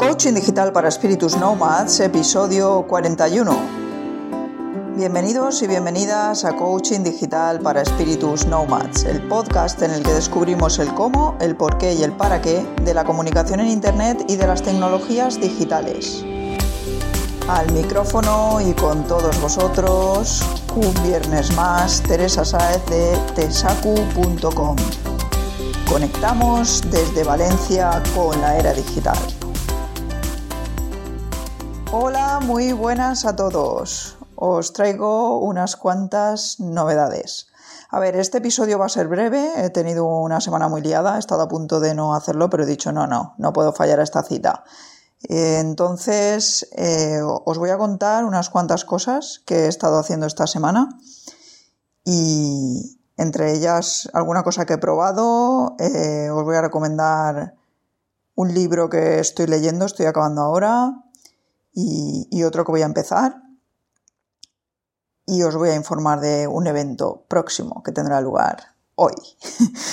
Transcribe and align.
Coaching 0.00 0.32
Digital 0.32 0.72
para 0.72 0.88
Espíritus 0.88 1.36
Nomads, 1.36 2.00
episodio 2.00 2.86
41. 2.88 3.54
Bienvenidos 4.96 5.60
y 5.60 5.66
bienvenidas 5.66 6.46
a 6.46 6.56
Coaching 6.56 7.00
Digital 7.00 7.60
para 7.60 7.82
Espíritus 7.82 8.46
Nomads, 8.46 9.04
el 9.04 9.20
podcast 9.28 9.82
en 9.82 9.90
el 9.90 10.02
que 10.02 10.14
descubrimos 10.14 10.78
el 10.78 10.94
cómo, 10.94 11.36
el 11.42 11.54
por 11.54 11.76
qué 11.76 11.92
y 11.92 12.02
el 12.02 12.12
para 12.12 12.40
qué 12.40 12.64
de 12.82 12.94
la 12.94 13.04
comunicación 13.04 13.60
en 13.60 13.68
Internet 13.68 14.24
y 14.26 14.36
de 14.36 14.46
las 14.46 14.62
tecnologías 14.62 15.38
digitales. 15.38 16.24
Al 17.46 17.70
micrófono 17.72 18.58
y 18.62 18.72
con 18.72 19.06
todos 19.06 19.38
vosotros, 19.38 20.42
un 20.76 20.94
viernes 21.02 21.54
más, 21.56 22.00
Teresa 22.00 22.46
Saez 22.46 22.84
de 22.86 23.18
tesacu.com. 23.34 24.76
Conectamos 25.86 26.82
desde 26.90 27.22
Valencia 27.22 28.02
con 28.14 28.40
la 28.40 28.56
era 28.56 28.72
digital. 28.72 29.18
Hola, 31.92 32.38
muy 32.38 32.70
buenas 32.70 33.24
a 33.24 33.34
todos. 33.34 34.16
Os 34.36 34.72
traigo 34.72 35.40
unas 35.40 35.74
cuantas 35.74 36.60
novedades. 36.60 37.48
A 37.90 37.98
ver, 37.98 38.14
este 38.14 38.38
episodio 38.38 38.78
va 38.78 38.86
a 38.86 38.88
ser 38.88 39.08
breve, 39.08 39.50
he 39.56 39.70
tenido 39.70 40.06
una 40.06 40.40
semana 40.40 40.68
muy 40.68 40.82
liada, 40.82 41.16
he 41.16 41.18
estado 41.18 41.42
a 41.42 41.48
punto 41.48 41.80
de 41.80 41.96
no 41.96 42.14
hacerlo, 42.14 42.48
pero 42.48 42.62
he 42.62 42.66
dicho 42.66 42.92
no, 42.92 43.08
no, 43.08 43.34
no 43.38 43.52
puedo 43.52 43.72
fallar 43.72 43.98
a 43.98 44.04
esta 44.04 44.22
cita. 44.22 44.62
Entonces, 45.24 46.68
eh, 46.76 47.22
os 47.22 47.58
voy 47.58 47.70
a 47.70 47.78
contar 47.78 48.24
unas 48.24 48.50
cuantas 48.50 48.84
cosas 48.84 49.42
que 49.44 49.64
he 49.64 49.66
estado 49.66 49.98
haciendo 49.98 50.26
esta 50.26 50.46
semana 50.46 50.90
y 52.04 53.00
entre 53.16 53.52
ellas 53.52 54.08
alguna 54.12 54.44
cosa 54.44 54.64
que 54.64 54.74
he 54.74 54.78
probado, 54.78 55.74
eh, 55.80 56.30
os 56.30 56.44
voy 56.44 56.54
a 56.54 56.62
recomendar 56.62 57.56
un 58.36 58.54
libro 58.54 58.88
que 58.88 59.18
estoy 59.18 59.48
leyendo, 59.48 59.86
estoy 59.86 60.06
acabando 60.06 60.42
ahora, 60.42 61.09
y, 61.72 62.42
otro 62.44 62.64
que 62.64 62.72
voy 62.72 62.82
a 62.82 62.86
empezar. 62.86 63.42
Y 65.26 65.42
os 65.42 65.54
voy 65.54 65.70
a 65.70 65.76
informar 65.76 66.20
de 66.20 66.48
un 66.48 66.66
evento 66.66 67.24
próximo 67.28 67.82
que 67.82 67.92
tendrá 67.92 68.20
lugar 68.20 68.74
hoy. 68.96 69.14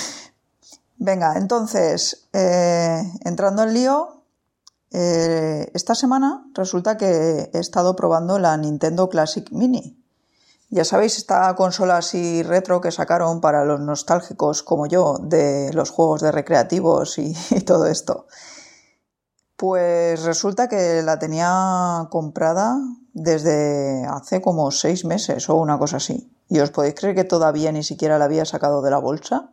Venga, 0.96 1.34
entonces, 1.36 2.28
eh, 2.32 3.02
entrando 3.24 3.62
en 3.62 3.74
lío, 3.74 4.24
eh, 4.90 5.70
esta 5.74 5.94
semana 5.94 6.44
resulta 6.54 6.96
que 6.96 7.50
he 7.52 7.58
estado 7.58 7.94
probando 7.94 8.38
la 8.38 8.56
Nintendo 8.56 9.08
Classic 9.08 9.48
Mini. 9.52 10.02
Ya 10.70 10.84
sabéis, 10.84 11.16
esta 11.16 11.54
consola 11.54 11.98
así 11.98 12.42
retro 12.42 12.80
que 12.80 12.90
sacaron 12.90 13.40
para 13.40 13.64
los 13.64 13.80
nostálgicos 13.80 14.62
como 14.62 14.86
yo 14.86 15.18
de 15.22 15.72
los 15.72 15.90
juegos 15.90 16.20
de 16.20 16.32
recreativos 16.32 17.18
y 17.18 17.34
todo 17.66 17.86
esto. 17.86 18.26
Pues 19.58 20.22
resulta 20.22 20.68
que 20.68 21.02
la 21.02 21.18
tenía 21.18 22.06
comprada 22.10 22.78
desde 23.12 24.06
hace 24.06 24.40
como 24.40 24.70
seis 24.70 25.04
meses 25.04 25.50
o 25.50 25.56
una 25.56 25.80
cosa 25.80 25.96
así. 25.96 26.32
¿Y 26.48 26.60
os 26.60 26.70
podéis 26.70 26.94
creer 26.94 27.16
que 27.16 27.24
todavía 27.24 27.72
ni 27.72 27.82
siquiera 27.82 28.18
la 28.18 28.26
había 28.26 28.44
sacado 28.44 28.82
de 28.82 28.92
la 28.92 28.98
bolsa? 28.98 29.50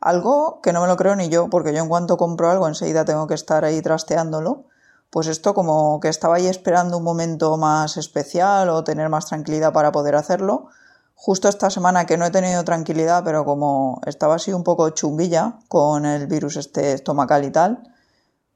Algo 0.00 0.60
que 0.60 0.72
no 0.72 0.80
me 0.80 0.88
lo 0.88 0.96
creo 0.96 1.14
ni 1.14 1.28
yo, 1.28 1.50
porque 1.50 1.72
yo 1.72 1.80
en 1.80 1.88
cuanto 1.88 2.16
compro 2.16 2.50
algo 2.50 2.66
enseguida 2.66 3.04
tengo 3.04 3.28
que 3.28 3.34
estar 3.34 3.64
ahí 3.64 3.80
trasteándolo. 3.80 4.64
Pues 5.10 5.28
esto 5.28 5.54
como 5.54 6.00
que 6.00 6.08
estaba 6.08 6.34
ahí 6.34 6.48
esperando 6.48 6.98
un 6.98 7.04
momento 7.04 7.56
más 7.56 7.96
especial 7.96 8.68
o 8.70 8.82
tener 8.82 9.08
más 9.08 9.26
tranquilidad 9.26 9.72
para 9.72 9.92
poder 9.92 10.16
hacerlo. 10.16 10.66
Justo 11.14 11.48
esta 11.48 11.70
semana 11.70 12.06
que 12.06 12.16
no 12.16 12.26
he 12.26 12.32
tenido 12.32 12.64
tranquilidad, 12.64 13.22
pero 13.22 13.44
como 13.44 14.00
estaba 14.04 14.34
así 14.34 14.52
un 14.52 14.64
poco 14.64 14.90
chunguilla 14.90 15.60
con 15.68 16.06
el 16.06 16.26
virus 16.26 16.56
este 16.56 16.92
estomacal 16.92 17.44
y 17.44 17.52
tal, 17.52 17.93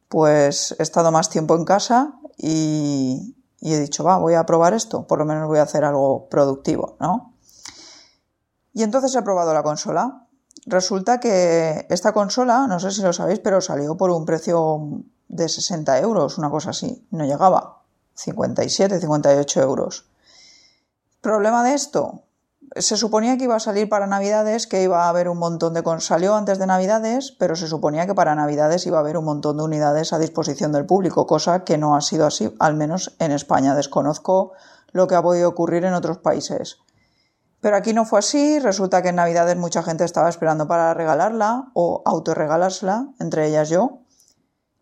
pues 0.09 0.75
he 0.78 0.83
estado 0.83 1.12
más 1.12 1.31
tiempo 1.31 1.55
en 1.55 1.64
casa 1.64 2.14
y, 2.37 3.37
he 3.61 3.78
dicho, 3.78 4.05
va, 4.05 4.19
voy 4.19 4.34
a 4.34 4.47
probar 4.47 4.75
esto, 4.75 5.06
por 5.06 5.19
lo 5.19 5.25
menos 5.25 5.47
voy 5.48 5.59
a 5.59 5.62
hacer 5.62 5.84
algo 5.84 6.28
productivo, 6.28 6.97
¿no? 7.01 7.34
Y 8.73 8.83
entonces 8.83 9.14
he 9.14 9.23
probado 9.23 9.52
la 9.52 9.63
consola. 9.63 10.27
Resulta 10.67 11.19
que 11.19 11.86
esta 11.91 12.13
consola, 12.13 12.67
no 12.67 12.79
sé 12.79 12.91
si 12.91 13.02
lo 13.02 13.13
sabéis, 13.13 13.41
pero 13.41 13.61
salió 13.61 13.96
por 13.96 14.11
un 14.11 14.24
precio 14.24 15.02
de 15.29 15.48
60 15.48 15.98
euros, 16.01 16.39
una 16.39 16.51
cosa 16.51 16.70
así, 16.70 17.07
no 17.11 17.25
llegaba, 17.25 17.83
57, 18.14 19.01
58 19.01 19.63
euros. 19.63 20.11
¿Problema 21.20 21.64
de 21.64 21.75
esto? 21.75 22.23
Se 22.77 22.96
suponía 22.96 23.36
que 23.36 23.45
iba 23.45 23.56
a 23.56 23.61
salir 23.61 23.89
para 23.89 24.06
Navidades, 24.06 24.67
que 24.67 24.83
iba 24.83 25.05
a 25.05 25.08
haber 25.08 25.29
un 25.29 25.39
montón 25.39 25.74
de... 25.74 25.83
Salió 26.01 26.34
antes 26.34 26.58
de 26.58 26.67
Navidades, 26.67 27.34
pero 27.39 27.56
se 27.56 27.67
suponía 27.67 28.06
que 28.06 28.14
para 28.14 28.34
Navidades 28.34 28.86
iba 28.86 28.98
a 28.98 29.01
haber 29.01 29.17
un 29.17 29.24
montón 29.24 29.56
de 29.56 29.64
unidades 29.64 30.12
a 30.12 30.18
disposición 30.18 30.73
del 30.73 30.86
público, 30.86 31.27
cosa 31.27 31.64
que 31.64 31.78
no 31.78 31.96
ha 31.96 32.01
sido 32.01 32.27
así, 32.27 32.55
al 32.58 32.74
menos 32.74 33.17
en 33.18 33.33
España. 33.33 33.74
Desconozco 33.74 34.52
lo 34.92 35.07
que 35.07 35.14
ha 35.14 35.23
podido 35.23 35.48
ocurrir 35.48 35.84
en 35.84 35.95
otros 35.95 36.18
países. 36.18 36.78
Pero 37.61 37.77
aquí 37.77 37.92
no 37.92 38.05
fue 38.05 38.20
así, 38.20 38.61
resulta 38.61 39.02
que 39.02 39.08
en 39.08 39.17
Navidades 39.17 39.57
mucha 39.57 39.83
gente 39.83 40.05
estaba 40.05 40.28
esperando 40.28 40.68
para 40.68 40.95
regalarla 40.95 41.70
o 41.74 42.02
autorregalársela, 42.05 43.08
entre 43.18 43.48
ellas 43.48 43.68
yo, 43.68 44.01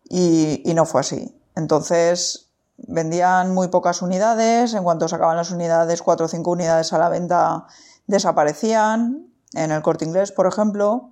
y, 0.03 0.61
y 0.69 0.73
no 0.73 0.85
fue 0.85 1.01
así. 1.01 1.41
Entonces 1.55 2.46
vendían 2.77 3.53
muy 3.53 3.69
pocas 3.69 4.01
unidades, 4.01 4.73
en 4.73 4.83
cuanto 4.83 5.07
sacaban 5.07 5.37
las 5.37 5.51
unidades, 5.51 6.01
cuatro 6.01 6.27
o 6.27 6.29
cinco 6.29 6.51
unidades 6.51 6.93
a 6.93 6.99
la 6.99 7.09
venta 7.09 7.65
desaparecían. 8.05 9.27
En 9.53 9.71
el 9.71 9.81
corte 9.81 10.05
inglés, 10.05 10.31
por 10.31 10.45
ejemplo, 10.45 11.11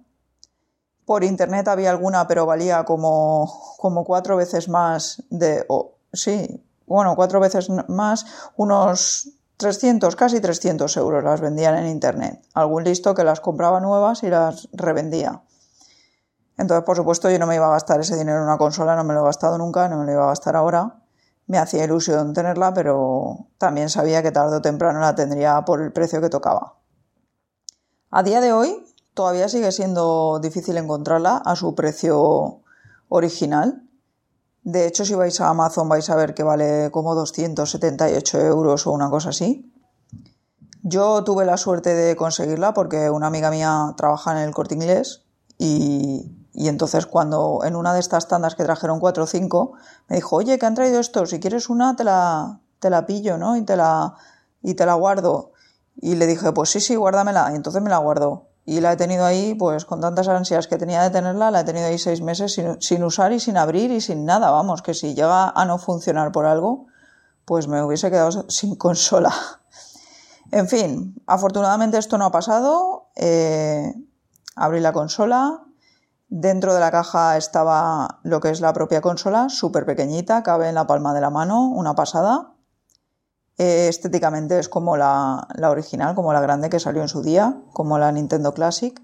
por 1.06 1.24
internet 1.24 1.68
había 1.68 1.90
alguna, 1.90 2.28
pero 2.28 2.46
valía 2.46 2.84
como, 2.84 3.76
como 3.78 4.04
cuatro 4.04 4.38
veces 4.38 4.70
más 4.70 5.24
de. 5.30 5.66
sí, 6.14 6.64
bueno, 6.86 7.16
cuatro 7.16 7.40
veces 7.40 7.70
más, 7.88 8.26
unos 8.58 9.30
300, 9.58 10.16
casi 10.16 10.40
300 10.40 10.96
euros 10.98 11.24
las 11.24 11.42
vendían 11.42 11.78
en 11.78 11.88
internet. 11.88 12.42
Algún 12.54 12.84
listo 12.84 13.16
que 13.16 13.24
las 13.24 13.40
compraba 13.40 13.80
nuevas 13.80 14.22
y 14.24 14.30
las 14.30 14.68
revendía. 14.74 15.42
Entonces, 16.58 16.86
por 16.86 16.96
supuesto, 16.96 17.30
yo 17.30 17.40
no 17.40 17.48
me 17.48 17.56
iba 17.56 17.66
a 17.66 17.72
gastar 17.72 18.00
ese 18.00 18.16
dinero 18.16 18.38
en 18.38 18.44
una 18.44 18.58
consola, 18.58 18.96
no 18.96 19.04
me 19.04 19.14
lo 19.14 19.22
he 19.22 19.26
gastado 19.26 19.58
nunca, 19.58 19.88
no 19.90 19.98
me 19.98 20.06
lo 20.06 20.12
iba 20.12 20.24
a 20.26 20.28
gastar 20.28 20.56
ahora 20.56 21.05
me 21.48 21.58
hacía 21.58 21.84
ilusión 21.84 22.34
tenerla, 22.34 22.74
pero 22.74 23.48
también 23.58 23.90
sabía 23.90 24.24
que 24.24 24.32
tarde 24.32 24.58
o 24.58 24.62
temprano 24.62 25.00
la 25.00 25.16
tendría 25.16 25.64
por 25.64 25.82
el 25.82 25.92
precio 25.92 26.22
que 26.22 26.30
tocaba. 26.30 26.76
A 28.10 28.24
día 28.24 28.42
de 28.42 28.54
hoy 28.54 28.84
todavía 29.14 29.50
sigue 29.50 29.72
siendo 29.72 30.40
difícil 30.40 30.78
encontrarla 30.78 31.38
a 31.38 31.56
su 31.56 31.76
precio 31.76 32.62
original. 33.10 33.84
De 34.64 34.88
hecho, 34.88 35.06
si 35.06 35.14
vais 35.14 35.40
a 35.42 35.50
Amazon 35.50 35.90
vais 35.90 36.10
a 36.10 36.16
ver 36.16 36.34
que 36.34 36.44
vale 36.44 36.90
como 36.92 37.14
278 37.14 38.42
euros 38.42 38.88
o 38.88 38.92
una 38.92 39.10
cosa 39.10 39.30
así. 39.30 39.72
Yo 40.82 41.24
tuve 41.24 41.46
la 41.46 41.58
suerte 41.58 41.94
de 41.96 42.16
conseguirla 42.16 42.74
porque 42.74 43.10
una 43.10 43.28
amiga 43.28 43.50
mía 43.50 43.94
trabaja 43.98 44.32
en 44.32 44.48
el 44.48 44.54
corte 44.54 44.76
inglés 44.76 45.24
y 45.58 46.32
y 46.56 46.70
entonces 46.70 47.06
cuando 47.06 47.62
en 47.66 47.76
una 47.76 47.94
de 47.94 48.00
estas 48.00 48.30
tandas 48.30 48.56
que 48.56 48.64
trajeron 48.64 49.02
cuatro 49.02 49.26
o 49.26 49.28
cinco, 49.28 49.74
me 50.08 50.16
dijo, 50.16 50.38
oye, 50.38 50.58
que 50.58 50.66
han 50.66 50.74
traído 50.74 51.02
esto, 51.02 51.26
si 51.26 51.42
quieres 51.42 51.70
una 51.70 51.98
te 51.98 52.06
la, 52.06 52.62
te 52.80 52.90
la 52.90 53.06
pillo, 53.06 53.38
¿no? 53.38 53.58
Y 53.58 53.64
te 53.64 53.76
la, 53.76 54.16
y 54.62 54.74
te 54.74 54.86
la 54.86 54.94
guardo. 54.94 55.52
Y 55.98 56.16
le 56.16 56.28
dije, 56.28 56.54
pues 56.54 56.70
sí, 56.70 56.80
sí, 56.80 56.96
guárdamela. 56.96 57.50
Y 57.52 57.56
entonces 57.56 57.82
me 57.82 57.90
la 57.90 57.98
guardó. 57.98 58.48
Y 58.64 58.80
la 58.80 58.94
he 58.94 58.96
tenido 58.96 59.26
ahí, 59.26 59.54
pues 59.54 59.84
con 59.84 60.00
tantas 60.00 60.30
ansias 60.30 60.68
que 60.68 60.78
tenía 60.78 61.04
de 61.04 61.10
tenerla, 61.10 61.52
la 61.52 61.60
he 61.60 61.64
tenido 61.66 61.88
ahí 61.88 61.98
seis 61.98 62.22
meses 62.22 62.54
sin, 62.54 62.82
sin 62.82 63.04
usar 63.04 63.34
y 63.34 63.40
sin 63.42 63.58
abrir 63.58 63.92
y 63.92 64.00
sin 64.00 64.26
nada. 64.26 64.50
Vamos, 64.50 64.82
que 64.82 64.94
si 64.94 65.14
llega 65.14 65.50
a 65.50 65.66
no 65.66 65.78
funcionar 65.78 66.32
por 66.32 66.46
algo, 66.46 66.88
pues 67.44 67.68
me 67.68 67.84
hubiese 67.84 68.10
quedado 68.10 68.50
sin 68.50 68.76
consola. 68.76 69.34
En 70.52 70.70
fin, 70.70 71.22
afortunadamente 71.28 71.98
esto 71.98 72.18
no 72.18 72.26
ha 72.26 72.32
pasado. 72.32 73.10
Eh, 73.16 73.94
abrí 74.56 74.80
la 74.80 74.94
consola, 74.94 75.65
Dentro 76.38 76.74
de 76.74 76.82
la 76.82 76.92
caja 76.92 77.38
estaba 77.38 78.20
lo 78.24 78.42
que 78.42 78.50
es 78.50 78.60
la 78.60 78.74
propia 78.74 79.00
consola, 79.00 79.48
súper 79.48 79.86
pequeñita, 79.86 80.44
cabe 80.44 80.68
en 80.68 80.76
la 80.76 80.86
palma 80.86 81.14
de 81.14 81.22
la 81.22 81.30
mano, 81.30 81.70
una 81.70 81.96
pasada. 81.96 82.52
Eh, 83.58 83.88
estéticamente 83.88 84.60
es 84.60 84.68
como 84.68 84.98
la, 84.98 85.48
original, 85.62 86.14
como 86.14 86.34
la 86.34 86.42
grande 86.42 86.70
que 86.70 86.82
salió 86.82 87.02
en 87.02 87.08
su 87.08 87.22
día, 87.22 87.62
como 87.72 87.98
la 88.00 88.12
Nintendo 88.12 88.54
Classic. 88.54 89.02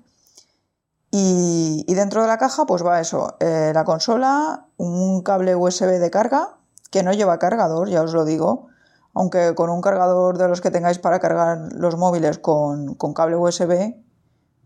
Y, 1.10 1.86
dentro 1.88 2.22
de 2.22 2.28
la 2.28 2.38
caja 2.38 2.66
pues 2.66 2.86
va 2.86 3.00
eso, 3.00 3.38
eh, 3.40 3.72
la 3.74 3.86
consola, 3.86 4.66
un 4.76 5.24
cable 5.24 5.56
USB 5.56 6.00
de 6.00 6.12
carga, 6.12 6.58
que 6.90 7.02
no 7.02 7.14
lleva 7.14 7.40
cargador, 7.40 7.88
ya 7.88 8.02
os 8.02 8.12
lo 8.12 8.26
digo, 8.26 8.68
aunque 9.14 9.56
con 9.56 9.70
un 9.70 9.80
cargador 9.80 10.38
de 10.38 10.50
los 10.50 10.60
que 10.60 10.70
tengáis 10.70 11.00
para 11.00 11.22
cargar 11.22 11.70
los 11.72 11.96
móviles 11.96 12.40
con, 12.40 12.96
con 12.96 13.14
cable 13.14 13.38
USB, 13.38 13.96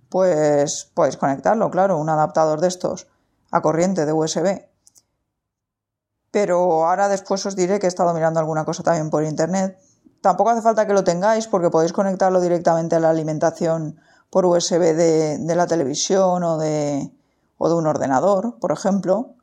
pues 0.10 0.92
podéis 0.94 1.18
conectarlo, 1.18 1.70
claro, 1.72 1.98
un 1.98 2.10
adaptador 2.10 2.62
de 2.62 2.68
estos 2.68 3.08
a 3.52 3.62
corriente 3.62 4.06
de 4.06 4.14
USB. 4.14 4.68
Pero 6.32 6.86
ahora 6.86 7.08
después 7.08 7.46
os 7.46 7.56
diré 7.56 7.80
que 7.80 7.88
he 7.88 7.90
estado 7.90 8.14
mirando 8.14 8.40
alguna 8.40 8.66
cosa 8.66 8.84
también 8.84 9.10
por 9.10 9.24
internet. 9.24 9.80
Tampoco 10.22 10.50
hace 10.50 10.62
falta 10.62 10.86
que 10.86 10.94
lo 10.94 11.04
tengáis 11.04 11.48
porque 11.48 11.70
podéis 11.70 11.94
conectarlo 11.94 12.42
directamente 12.42 12.96
a 12.96 13.00
la 13.00 13.10
alimentación 13.10 14.00
por 14.30 14.46
USB 14.46 14.94
de, 14.94 15.56
la 15.56 15.68
televisión 15.68 16.44
o 16.44 16.58
de, 16.58 17.10
o 17.58 17.70
de 17.70 17.76
un 17.76 17.88
ordenador, 17.88 18.60
por 18.60 18.72
ejemplo. 18.74 19.36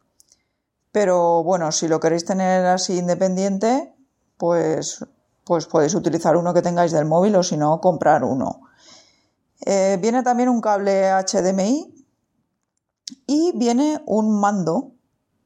Pero 0.91 1.43
bueno, 1.43 1.73
si 1.73 1.89
lo 1.89 2.01
queréis 2.01 2.27
tener 2.27 2.67
así 2.67 2.99
independiente, 2.99 3.95
pues, 4.37 5.07
pues 5.45 5.67
podéis 5.67 5.95
utilizar 5.95 6.37
uno 6.37 6.53
que 6.53 6.61
tengáis 6.61 6.93
del 6.93 7.07
móvil 7.07 7.37
o 7.37 7.43
si 7.43 7.57
no, 7.57 7.81
comprar 7.81 8.25
uno. 8.25 8.63
Eh, 9.65 9.97
viene 10.01 10.23
también 10.23 10.49
un 10.49 10.61
cable 10.61 11.11
HDMI 11.11 11.95
y 13.27 13.53
viene 13.57 14.03
un 14.07 14.41
mando 14.41 14.93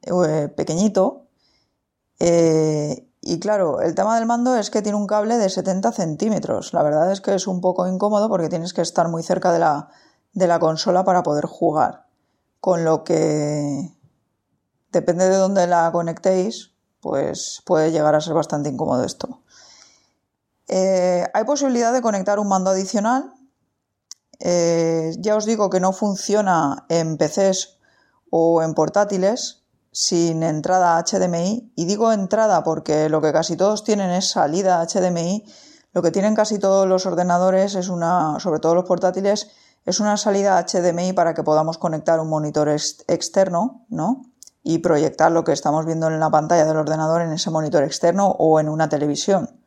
eh, 0.03 0.49
pequeñito. 0.57 1.27
Eh, 2.19 3.11
y 3.21 3.39
claro, 3.41 3.83
el 3.83 3.95
tema 3.95 4.17
del 4.17 4.27
mando 4.27 4.57
es 4.57 4.71
que 4.71 4.81
tiene 4.81 4.97
un 4.97 5.07
cable 5.07 5.37
de 5.37 5.51
70 5.51 5.93
centímetros. 5.93 6.73
La 6.73 6.83
verdad 6.83 7.13
es 7.13 7.21
que 7.21 7.35
es 7.35 7.47
un 7.47 7.61
poco 7.61 7.87
incómodo 7.87 8.29
porque 8.29 8.49
tienes 8.49 8.73
que 8.73 8.81
estar 8.81 9.09
muy 9.09 9.23
cerca 9.23 9.53
de 9.53 9.59
la, 9.59 9.91
de 10.33 10.47
la 10.47 10.59
consola 10.59 11.05
para 11.05 11.23
poder 11.23 11.45
jugar. 11.45 12.07
Con 12.61 12.85
lo 12.85 13.05
que 13.05 13.93
depende 14.93 15.29
de 15.29 15.37
dónde 15.37 15.67
la 15.67 15.91
conectéis, 15.93 16.73
pues 17.01 17.63
puede 17.67 17.93
llegar 17.93 18.15
a 18.15 18.21
ser 18.21 18.33
bastante 18.33 18.71
incómodo 18.71 19.05
esto. 19.05 19.43
Hay 20.69 21.45
posibilidad 21.45 21.93
de 21.93 22.01
conectar 22.01 22.39
un 22.39 22.49
mando 22.49 22.71
adicional. 22.71 23.36
Eh, 24.41 25.15
ya 25.19 25.37
os 25.37 25.47
digo 25.47 25.71
que 25.71 25.81
no 25.81 25.93
funciona 25.93 26.85
en 26.89 27.17
PCs 27.17 27.79
o 28.31 28.63
en 28.63 28.75
portátiles 28.75 29.63
sin 29.93 30.43
entrada 30.43 31.03
HDMI. 31.03 31.73
Y 31.75 31.85
digo 31.87 32.13
entrada 32.13 32.63
porque 32.63 33.09
lo 33.09 33.21
que 33.21 33.33
casi 33.33 33.57
todos 33.57 33.85
tienen 33.85 34.11
es 34.11 34.31
salida 34.31 34.87
HDMI. 34.87 35.45
Lo 35.93 36.03
que 36.03 36.11
tienen 36.11 36.35
casi 36.35 36.59
todos 36.59 36.87
los 36.87 37.07
ordenadores 37.07 37.75
es 37.75 37.89
una, 37.89 38.39
sobre 38.41 38.61
todo 38.61 38.75
los 38.75 38.85
portátiles, 38.85 39.51
es 39.87 40.01
una 40.01 40.17
salida 40.17 40.63
HDMI 40.63 41.13
para 41.15 41.33
que 41.33 41.43
podamos 41.43 41.79
conectar 41.79 42.21
un 42.21 42.29
monitor 42.29 42.69
externo, 42.69 43.87
¿no? 43.89 44.23
y 44.69 44.79
proyectar 44.79 45.31
lo 45.31 45.45
que 45.45 45.53
estamos 45.53 45.87
viendo 45.87 46.09
en 46.09 46.19
la 46.19 46.29
pantalla 46.29 46.65
del 46.65 46.77
ordenador 46.77 47.23
en 47.23 47.31
ese 47.31 47.51
monitor 47.51 47.85
externo 47.85 48.27
o 48.27 48.59
en 48.59 48.69
una 48.69 48.89
televisión. 48.89 49.61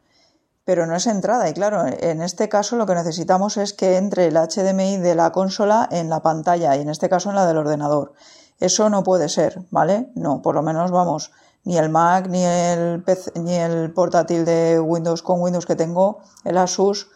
Pero 0.69 0.85
no 0.85 0.95
es 0.95 1.07
entrada 1.07 1.49
y 1.49 1.53
claro, 1.55 1.83
en 1.87 2.21
este 2.21 2.47
caso 2.47 2.75
lo 2.75 2.85
que 2.85 2.93
necesitamos 2.93 3.57
es 3.57 3.73
que 3.73 3.97
entre 3.97 4.27
el 4.27 4.35
HDMI 4.35 4.97
de 4.97 5.15
la 5.15 5.31
consola 5.31 5.89
en 5.91 6.09
la 6.09 6.21
pantalla 6.21 6.75
y 6.75 6.81
en 6.81 6.91
este 6.91 7.09
caso 7.09 7.29
en 7.29 7.37
la 7.37 7.47
del 7.47 7.57
ordenador. 7.57 8.13
Eso 8.59 8.87
no 8.91 9.01
puede 9.01 9.29
ser, 9.29 9.63
¿vale? 9.71 10.11
No, 10.13 10.43
por 10.43 10.53
lo 10.53 10.61
menos 10.61 10.91
vamos, 10.91 11.31
ni 11.63 11.79
el 11.79 11.89
Mac 11.89 12.27
ni 12.27 12.45
el, 12.45 13.03
ni 13.33 13.55
el 13.55 13.91
portátil 13.93 14.45
de 14.45 14.79
Windows 14.79 15.23
con 15.23 15.41
Windows 15.41 15.65
que 15.65 15.75
tengo, 15.75 16.19
el 16.43 16.55
Asus, 16.55 17.09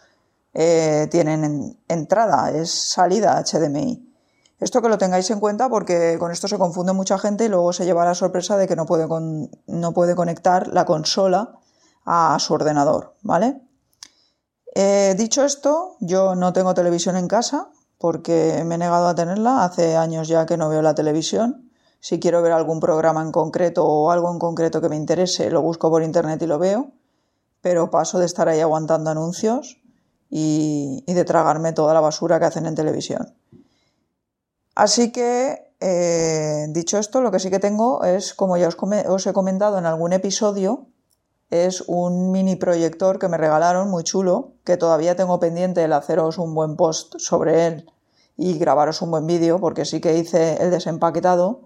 eh, 0.52 1.06
tienen 1.12 1.78
entrada, 1.86 2.50
es 2.50 2.72
salida 2.72 3.40
HDMI. 3.40 4.04
Esto 4.58 4.82
que 4.82 4.88
lo 4.88 4.98
tengáis 4.98 5.30
en 5.30 5.38
cuenta 5.38 5.68
porque 5.68 6.16
con 6.18 6.32
esto 6.32 6.48
se 6.48 6.58
confunde 6.58 6.92
mucha 6.92 7.18
gente 7.18 7.44
y 7.44 7.48
luego 7.48 7.72
se 7.72 7.84
lleva 7.84 8.04
la 8.04 8.16
sorpresa 8.16 8.56
de 8.56 8.66
que 8.66 8.74
no 8.74 8.84
puede, 8.84 9.06
no 9.68 9.92
puede 9.94 10.16
conectar 10.16 10.66
la 10.66 10.84
consola 10.84 11.60
a 12.04 12.38
su 12.38 12.54
ordenador, 12.54 13.14
¿vale? 13.22 13.60
Eh, 14.74 15.14
dicho 15.16 15.44
esto, 15.44 15.96
yo 16.00 16.34
no 16.34 16.52
tengo 16.52 16.74
televisión 16.74 17.16
en 17.16 17.28
casa 17.28 17.70
porque 17.98 18.62
me 18.66 18.74
he 18.74 18.78
negado 18.78 19.06
a 19.06 19.14
tenerla. 19.14 19.64
Hace 19.64 19.96
años 19.96 20.28
ya 20.28 20.46
que 20.46 20.56
no 20.56 20.68
veo 20.68 20.82
la 20.82 20.94
televisión. 20.94 21.70
Si 22.00 22.20
quiero 22.20 22.42
ver 22.42 22.52
algún 22.52 22.80
programa 22.80 23.22
en 23.22 23.32
concreto 23.32 23.84
o 23.84 24.10
algo 24.10 24.30
en 24.30 24.38
concreto 24.38 24.80
que 24.80 24.88
me 24.88 24.96
interese, 24.96 25.50
lo 25.50 25.62
busco 25.62 25.90
por 25.90 26.02
internet 26.02 26.42
y 26.42 26.46
lo 26.46 26.58
veo. 26.58 26.90
Pero 27.60 27.90
paso 27.90 28.18
de 28.18 28.26
estar 28.26 28.48
ahí 28.48 28.60
aguantando 28.60 29.10
anuncios 29.10 29.80
y 30.28 31.04
de 31.06 31.24
tragarme 31.24 31.72
toda 31.72 31.94
la 31.94 32.00
basura 32.00 32.38
que 32.38 32.46
hacen 32.46 32.66
en 32.66 32.74
televisión. 32.74 33.34
Así 34.74 35.12
que, 35.12 35.72
eh, 35.80 36.66
dicho 36.70 36.98
esto, 36.98 37.20
lo 37.20 37.30
que 37.30 37.38
sí 37.38 37.50
que 37.50 37.60
tengo 37.60 38.02
es, 38.04 38.34
como 38.34 38.56
ya 38.56 38.68
os, 38.68 39.26
he 39.26 39.32
comentado 39.32 39.78
en 39.78 39.86
algún 39.86 40.12
episodio, 40.12 40.88
es 41.50 41.84
un 41.86 42.32
mini 42.32 42.56
proyector 42.56 43.18
que 43.18 43.28
me 43.28 43.36
regalaron 43.36 43.90
muy 43.90 44.04
chulo, 44.04 44.52
que 44.64 44.76
todavía 44.76 45.16
tengo 45.16 45.38
pendiente 45.38 45.84
el 45.84 45.92
haceros 45.92 46.38
un 46.38 46.54
buen 46.54 46.76
post 46.76 47.14
sobre 47.18 47.66
él 47.66 47.90
y 48.36 48.58
grabaros 48.58 49.02
un 49.02 49.10
buen 49.10 49.26
vídeo, 49.26 49.60
porque 49.60 49.84
sí 49.84 50.00
que 50.00 50.18
hice 50.18 50.62
el 50.62 50.70
desempaquetado 50.70 51.62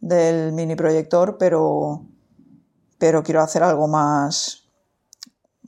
del 0.00 0.52
mini 0.52 0.74
proyector, 0.74 1.38
pero, 1.38 2.02
pero 2.98 3.22
quiero 3.22 3.42
hacer 3.42 3.62
algo 3.62 3.86
más, 3.86 4.64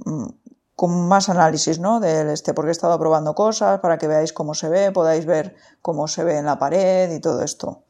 mm, 0.04 0.26
con 0.74 1.08
más 1.08 1.28
análisis, 1.28 1.78
¿no? 1.78 2.00
Del 2.00 2.30
este, 2.30 2.54
porque 2.54 2.70
he 2.70 2.72
estado 2.72 2.98
probando 2.98 3.34
cosas 3.34 3.80
para 3.80 3.98
que 3.98 4.08
veáis 4.08 4.32
cómo 4.32 4.54
se 4.54 4.68
ve, 4.68 4.92
podáis 4.92 5.26
ver 5.26 5.54
cómo 5.82 6.08
se 6.08 6.24
ve 6.24 6.38
en 6.38 6.46
la 6.46 6.58
pared 6.58 7.12
y 7.12 7.20
todo 7.20 7.42
esto. 7.42 7.84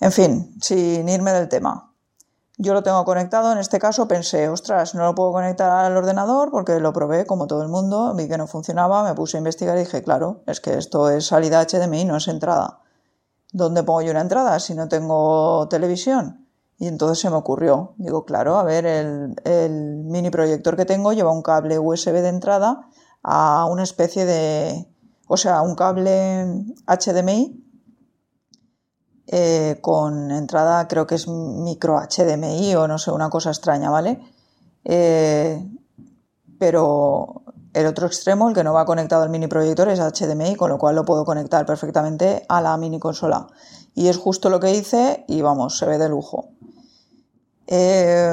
En 0.00 0.12
fin, 0.12 0.54
sin 0.60 1.08
irme 1.08 1.32
del 1.32 1.48
tema. 1.48 1.93
Yo 2.56 2.72
lo 2.72 2.84
tengo 2.84 3.04
conectado, 3.04 3.50
en 3.50 3.58
este 3.58 3.80
caso 3.80 4.06
pensé, 4.06 4.48
ostras, 4.48 4.94
no 4.94 5.04
lo 5.04 5.14
puedo 5.16 5.32
conectar 5.32 5.70
al 5.70 5.96
ordenador 5.96 6.52
porque 6.52 6.78
lo 6.78 6.92
probé 6.92 7.26
como 7.26 7.48
todo 7.48 7.62
el 7.62 7.68
mundo, 7.68 8.14
vi 8.14 8.28
que 8.28 8.38
no 8.38 8.46
funcionaba, 8.46 9.02
me 9.02 9.14
puse 9.14 9.36
a 9.36 9.38
investigar 9.38 9.76
y 9.76 9.80
dije, 9.80 10.04
claro, 10.04 10.42
es 10.46 10.60
que 10.60 10.78
esto 10.78 11.10
es 11.10 11.26
salida 11.26 11.66
HDMI, 11.66 12.04
no 12.04 12.16
es 12.16 12.28
entrada. 12.28 12.78
¿Dónde 13.52 13.82
pongo 13.82 14.02
yo 14.02 14.12
una 14.12 14.20
entrada 14.20 14.60
si 14.60 14.74
no 14.74 14.88
tengo 14.88 15.66
televisión? 15.68 16.46
Y 16.78 16.86
entonces 16.86 17.18
se 17.18 17.28
me 17.28 17.36
ocurrió, 17.36 17.94
digo, 17.96 18.24
claro, 18.24 18.56
a 18.56 18.62
ver, 18.62 18.86
el, 18.86 19.34
mini 20.04 20.30
proyector 20.30 20.76
que 20.76 20.84
tengo 20.84 21.12
lleva 21.12 21.32
un 21.32 21.42
cable 21.42 21.80
USB 21.80 22.12
de 22.12 22.28
entrada 22.28 22.88
a 23.24 23.66
una 23.66 23.82
especie 23.82 24.26
de, 24.26 24.86
o 25.26 25.36
sea, 25.36 25.62
un 25.62 25.74
cable 25.74 26.46
HDMI 26.86 27.63
eh, 29.26 29.78
con 29.80 30.30
entrada, 30.30 30.86
creo 30.86 31.06
que 31.06 31.14
es 31.14 31.26
micro 31.28 31.98
HDMI 31.98 32.74
o 32.74 32.86
no 32.86 32.98
sé, 32.98 33.10
una 33.10 33.30
cosa 33.30 33.50
extraña, 33.50 33.90
¿vale? 33.90 34.20
Eh, 34.84 35.66
pero 36.58 37.42
el 37.72 37.86
otro 37.86 38.06
extremo, 38.06 38.48
el 38.48 38.54
que 38.54 38.62
no 38.62 38.74
va 38.74 38.84
conectado 38.84 39.22
al 39.22 39.30
mini 39.30 39.46
proyector, 39.46 39.88
es 39.88 39.98
HDMI, 39.98 40.56
con 40.56 40.70
lo 40.70 40.78
cual 40.78 40.94
lo 40.94 41.04
puedo 41.04 41.24
conectar 41.24 41.64
perfectamente 41.64 42.44
a 42.48 42.60
la 42.60 42.76
mini 42.76 42.98
consola. 42.98 43.46
Y 43.94 44.08
es 44.08 44.18
justo 44.18 44.50
lo 44.50 44.60
que 44.60 44.72
hice 44.72 45.24
y 45.26 45.40
vamos, 45.40 45.78
se 45.78 45.86
ve 45.86 45.98
de 45.98 46.08
lujo. 46.08 46.50
Eh, 47.66 48.30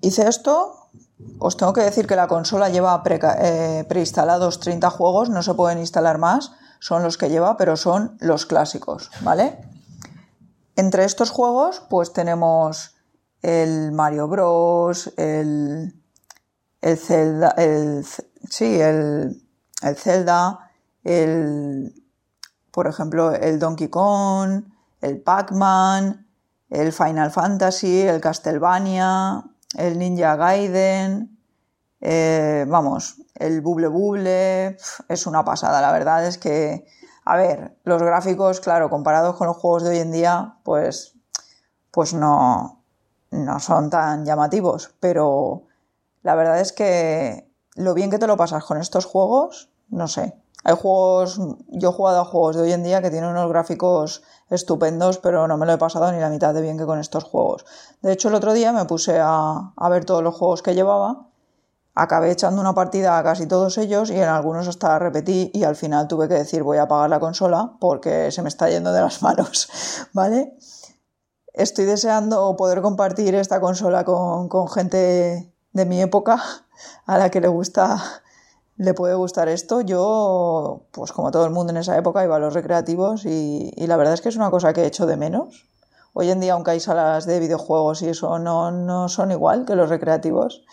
hice 0.00 0.28
esto, 0.28 0.88
os 1.40 1.56
tengo 1.56 1.72
que 1.72 1.82
decir 1.82 2.06
que 2.06 2.14
la 2.14 2.28
consola 2.28 2.68
lleva 2.68 3.02
preinstalados 3.02 4.60
30 4.60 4.88
juegos, 4.90 5.30
no 5.30 5.42
se 5.42 5.54
pueden 5.54 5.78
instalar 5.78 6.18
más, 6.18 6.52
son 6.78 7.02
los 7.02 7.16
que 7.18 7.28
lleva, 7.28 7.56
pero 7.56 7.76
son 7.76 8.16
los 8.20 8.46
clásicos, 8.46 9.10
¿vale? 9.22 9.58
Entre 10.76 11.04
estos 11.04 11.30
juegos, 11.30 11.82
pues 11.90 12.12
tenemos 12.12 12.94
el 13.42 13.92
Mario 13.92 14.28
Bros, 14.28 15.12
el, 15.16 15.94
el 16.80 16.98
Zelda, 16.98 17.54
el, 17.56 18.04
sí, 18.48 18.80
el, 18.80 19.42
el 19.82 19.96
Zelda, 19.96 20.70
el, 21.04 21.94
por 22.70 22.86
ejemplo, 22.86 23.32
el 23.32 23.58
Donkey 23.58 23.88
Kong, 23.88 24.64
el 25.00 25.20
Pac-Man, 25.20 26.26
el 26.70 26.92
Final 26.92 27.30
Fantasy, 27.30 28.02
el 28.02 28.20
Castlevania, 28.20 29.44
el 29.76 29.98
Ninja 29.98 30.36
Gaiden, 30.36 31.37
eh, 32.00 32.64
vamos, 32.68 33.22
el 33.34 33.60
Bubble 33.60 33.88
Bubble, 33.88 34.76
es 35.08 35.26
una 35.26 35.44
pasada, 35.44 35.80
la 35.80 35.92
verdad 35.92 36.26
es 36.26 36.38
que, 36.38 36.86
a 37.24 37.36
ver, 37.36 37.76
los 37.84 38.02
gráficos, 38.02 38.60
claro, 38.60 38.90
comparados 38.90 39.36
con 39.36 39.46
los 39.46 39.56
juegos 39.56 39.82
de 39.84 39.90
hoy 39.90 39.98
en 39.98 40.12
día, 40.12 40.56
pues, 40.64 41.14
pues 41.90 42.14
no, 42.14 42.84
no 43.30 43.60
son 43.60 43.90
tan 43.90 44.24
llamativos, 44.24 44.94
pero 45.00 45.64
la 46.22 46.34
verdad 46.34 46.60
es 46.60 46.72
que 46.72 47.50
lo 47.74 47.94
bien 47.94 48.10
que 48.10 48.18
te 48.18 48.26
lo 48.26 48.36
pasas 48.36 48.64
con 48.64 48.78
estos 48.78 49.04
juegos, 49.04 49.70
no 49.88 50.08
sé. 50.08 50.34
Hay 50.64 50.74
juegos, 50.74 51.40
yo 51.68 51.90
he 51.90 51.92
jugado 51.92 52.20
a 52.20 52.24
juegos 52.24 52.56
de 52.56 52.62
hoy 52.62 52.72
en 52.72 52.82
día 52.82 53.00
que 53.00 53.10
tienen 53.10 53.30
unos 53.30 53.48
gráficos 53.48 54.22
estupendos, 54.50 55.18
pero 55.18 55.46
no 55.46 55.56
me 55.56 55.66
lo 55.66 55.72
he 55.72 55.78
pasado 55.78 56.10
ni 56.10 56.18
la 56.18 56.30
mitad 56.30 56.52
de 56.52 56.60
bien 56.60 56.76
que 56.76 56.84
con 56.84 56.98
estos 56.98 57.24
juegos. 57.24 57.64
De 58.02 58.12
hecho, 58.12 58.28
el 58.28 58.34
otro 58.34 58.52
día 58.52 58.72
me 58.72 58.84
puse 58.84 59.18
a, 59.22 59.72
ver 59.88 60.04
todos 60.04 60.22
los 60.22 60.34
juegos 60.34 60.62
que 60.62 60.74
llevaba, 60.74 61.27
acabé 62.00 62.30
echando 62.30 62.60
una 62.60 62.74
partida 62.74 63.18
a 63.18 63.22
casi 63.22 63.46
todos 63.46 63.76
ellos 63.78 64.10
y 64.10 64.16
en 64.16 64.28
algunos 64.28 64.68
hasta 64.68 64.98
repetí 64.98 65.50
y 65.52 65.64
al 65.64 65.76
final 65.76 66.08
tuve 66.08 66.28
que 66.28 66.34
decir 66.34 66.62
voy 66.62 66.78
a 66.78 66.82
apagar 66.82 67.10
la 67.10 67.20
consola 67.20 67.76
porque 67.80 68.30
se 68.30 68.42
me 68.42 68.48
está 68.48 68.68
yendo 68.70 68.92
de 68.92 69.00
las 69.00 69.22
manos, 69.22 69.68
¿vale? 70.12 70.56
Estoy 71.52 71.86
deseando 71.86 72.56
poder 72.56 72.82
compartir 72.82 73.34
esta 73.34 73.60
consola 73.60 74.04
con, 74.04 74.48
con 74.48 74.68
gente 74.68 75.52
de 75.72 75.84
mi 75.84 76.00
época 76.00 76.40
a 77.06 77.18
la 77.18 77.30
que 77.30 77.40
le 77.40 77.48
gusta 77.48 78.22
le 78.78 78.94
puede 78.94 79.14
gustar 79.14 79.48
esto. 79.48 79.82
Yo, 79.82 80.86
pues 80.92 81.12
como 81.12 81.30
todo 81.30 81.44
el 81.44 81.50
mundo 81.50 81.72
en 81.72 81.78
esa 81.78 81.98
época, 81.98 82.24
iba 82.24 82.36
a 82.36 82.38
los 82.38 82.54
recreativos 82.54 83.26
y, 83.26 83.72
la 83.76 83.96
verdad 83.96 84.14
es 84.14 84.20
que 84.22 84.30
es 84.30 84.36
una 84.36 84.50
cosa 84.50 84.72
que 84.72 84.82
he 84.82 84.86
hecho 84.86 85.04
de 85.04 85.16
menos. 85.16 85.68
Hoy 86.14 86.30
en 86.30 86.40
día, 86.40 86.54
aunque 86.54 86.70
hay 86.70 86.80
salas 86.80 87.26
de 87.26 87.38
videojuegos 87.38 88.02
y 88.02 88.08
eso, 88.08 88.38
no, 88.38 88.70
no 88.70 89.08
son 89.08 89.30
igual 89.30 89.66
que 89.66 89.76
los 89.76 89.90
recreativos. 89.90 90.64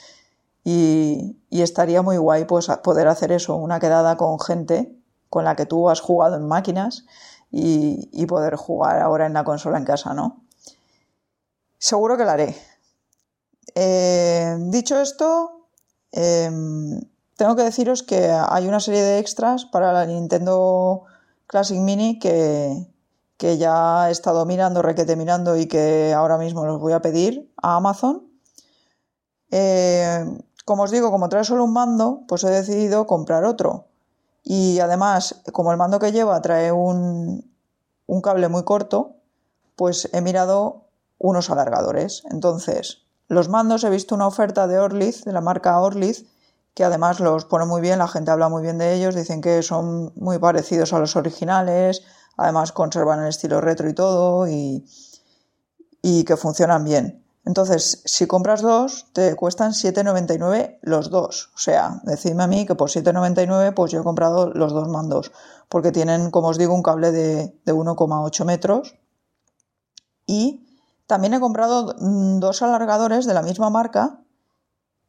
Y, 0.65 1.38
estaría 1.51 2.01
muy 2.01 2.17
guay 2.17 2.45
pues, 2.45 2.67
poder 2.84 3.07
hacer 3.07 3.31
eso, 3.31 3.55
una 3.55 3.79
quedada 3.79 4.17
con 4.17 4.39
gente 4.39 4.93
con 5.29 5.45
la 5.45 5.55
que 5.55 5.65
tú 5.65 5.89
has 5.89 6.01
jugado 6.01 6.36
en 6.36 6.48
máquinas 6.48 7.05
y, 7.51 8.25
poder 8.25 8.55
jugar 8.55 9.00
ahora 9.00 9.27
en 9.27 9.34
la 9.34 9.43
consola 9.43 9.77
en 9.77 9.86
casa, 9.86 10.13
¿no? 10.13 10.41
seguro 11.77 12.17
que 12.17 12.25
la 12.25 12.34
haré. 12.34 12.55
Eh, 13.75 14.57
dicho 14.60 15.00
esto, 15.00 15.67
em, 16.12 17.00
tengo 17.38 17.55
que 17.55 17.63
deciros 17.63 18.01
que 18.01 18.31
hay 18.31 18.67
una 18.67 18.79
serie 18.79 19.03
de 19.03 19.19
extras 19.19 19.65
para 19.65 19.93
la 19.93 20.05
Nintendo 20.05 21.03
Classic 21.48 21.77
Mini 21.77 22.17
que, 22.17 22.88
que 23.38 23.57
ya 23.57 24.10
he 24.10 24.12
estado 24.12 24.45
mirando, 24.45 24.81
requete 24.81 25.15
mirando 25.15 25.57
y 25.57 25.67
que 25.67 26.13
ahora 26.13 26.38
mismo 26.38 26.65
los 26.65 26.79
voy 26.79 26.93
a 26.93 27.01
pedir 27.01 27.51
a 27.62 27.75
Amazon. 27.75 28.24
Eh, 29.51 30.25
como 30.65 30.84
os 30.84 30.91
digo, 30.91 31.12
como 31.12 31.29
trae 31.29 31.43
solo 31.43 31.63
un 31.63 31.74
mando, 31.74 32.24
pues 32.27 32.43
he 32.43 32.50
decidido 32.50 33.05
comprar 33.05 33.45
otro. 33.45 33.86
Y 34.43 34.79
además, 34.79 35.41
como 35.53 35.72
el 35.72 35.77
mando 35.77 36.00
que 36.00 36.12
lleva 36.12 36.41
trae 36.41 36.72
un, 36.72 37.51
cable 38.24 38.50
muy 38.50 38.63
corto, 38.63 39.15
pues 39.75 40.10
he 40.12 40.22
mirado 40.22 40.86
unos 41.19 41.51
alargadores. 41.51 42.24
Entonces, 42.31 43.03
los 43.27 43.48
mandos 43.48 43.84
he 43.84 43.89
visto 43.89 44.15
una 44.15 44.27
oferta 44.27 44.67
de 44.67 44.79
Orliz, 44.79 45.24
de 45.24 45.34
la 45.34 45.41
marca 45.41 45.79
Orliz, 45.79 46.25
que 46.74 46.84
además 46.84 47.19
los 47.19 47.45
pone 47.45 47.65
muy 47.65 47.81
bien, 47.81 48.00
la 48.00 48.07
gente 48.07 48.31
habla 48.31 48.50
muy 48.50 48.63
bien 48.63 48.79
de 48.79 48.93
ellos, 48.93 49.15
dicen 49.15 49.41
que 49.41 49.62
son 49.62 50.12
muy 50.15 50.39
parecidos 50.39 50.93
a 50.93 51.00
los 51.00 51.15
originales, 51.15 52.03
además 52.38 52.72
conservan 52.72 53.22
el 53.22 53.29
estilo 53.29 53.62
retro 53.62 53.88
y 53.88 53.93
todo, 53.93 54.48
y 54.48 54.84
que 56.25 56.38
funcionan 56.38 56.84
bien. 56.84 57.25
Entonces, 57.46 58.02
si 58.06 58.25
compras 58.25 58.64
dos, 58.64 59.06
te 59.14 59.36
cuestan 59.36 59.72
7,99 59.72 60.80
los 60.82 61.12
dos. 61.12 61.52
O 61.54 61.60
sea, 61.60 62.02
decidme 62.04 62.44
a 62.44 62.48
mí 62.48 62.66
que 62.66 62.74
por 62.74 62.90
7,99 62.90 63.74
pues 63.75 63.92
yo 63.92 64.02
he 64.02 64.04
comprado 64.04 64.50
los 64.50 64.74
dos 64.74 64.88
mandos, 64.90 65.32
porque 65.70 65.92
tienen, 65.92 66.32
como 66.32 66.48
os 66.48 66.58
digo, 66.58 66.74
un 66.74 66.82
cable 66.82 67.12
de, 67.12 67.54
1,8 67.66 68.46
metros. 68.46 68.96
Y 70.25 70.66
también 71.06 71.36
he 71.36 71.40
comprado 71.40 71.94
dos 71.94 72.62
alargadores 72.64 73.28
de 73.28 73.36
la 73.36 73.44
misma 73.44 73.70
marca, 73.70 74.22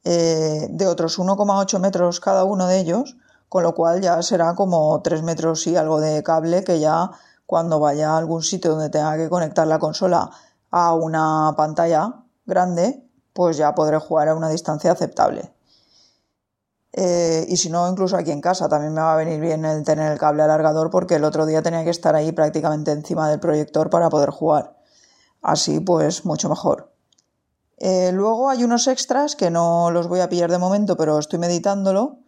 eh, 0.04 0.68
de 0.70 0.86
otros 0.86 1.18
1,8 1.18 1.78
metros 1.80 2.20
cada 2.20 2.44
uno 2.44 2.66
de 2.66 2.80
ellos, 2.80 3.16
con 3.48 3.62
lo 3.62 3.74
cual 3.74 4.02
ya 4.02 4.20
será 4.20 4.54
como 4.54 5.00
3 5.00 5.22
metros 5.22 5.66
y 5.66 5.76
algo 5.76 6.00
de 6.00 6.22
cable 6.22 6.64
que 6.64 6.80
ya 6.80 7.12
cuando 7.46 7.80
vaya 7.80 8.10
a 8.10 8.18
algún 8.18 8.42
sitio 8.42 8.72
donde 8.72 8.90
tenga 8.90 9.16
que 9.16 9.30
conectar 9.30 9.66
la 9.66 9.78
consola 9.78 10.30
a 10.70 10.94
una 10.94 11.54
pantalla 11.56 12.25
grande, 12.46 13.06
pues 13.32 13.56
ya 13.56 13.74
podré 13.74 13.98
jugar 13.98 14.28
a 14.28 14.34
una 14.34 14.48
distancia 14.48 14.92
aceptable. 14.92 15.52
Eh, 16.92 17.44
y 17.48 17.58
si 17.58 17.68
no, 17.68 17.88
incluso 17.90 18.16
aquí 18.16 18.30
en 18.30 18.40
casa 18.40 18.70
también 18.70 18.94
me 18.94 19.02
va 19.02 19.12
a 19.12 19.16
venir 19.16 19.38
bien 19.38 19.66
el 19.66 19.84
tener 19.84 20.12
el 20.12 20.18
cable 20.18 20.42
alargador 20.42 20.90
porque 20.90 21.16
el 21.16 21.24
otro 21.24 21.44
día 21.44 21.62
tenía 21.62 21.84
que 21.84 21.90
estar 21.90 22.14
ahí 22.14 22.32
prácticamente 22.32 22.90
encima 22.90 23.28
del 23.28 23.38
proyector 23.38 23.90
para 23.90 24.08
poder 24.08 24.30
jugar. 24.30 24.78
Así 25.42 25.80
pues, 25.80 26.24
mucho 26.24 26.48
mejor. 26.48 26.92
Eh, 27.76 28.10
luego 28.12 28.48
hay 28.48 28.64
unos 28.64 28.86
extras 28.86 29.36
que 29.36 29.50
no 29.50 29.90
los 29.90 30.08
voy 30.08 30.20
a 30.20 30.30
pillar 30.30 30.50
de 30.50 30.56
momento, 30.56 30.96
pero 30.96 31.18
estoy 31.18 31.38
meditándolo. 31.38 32.20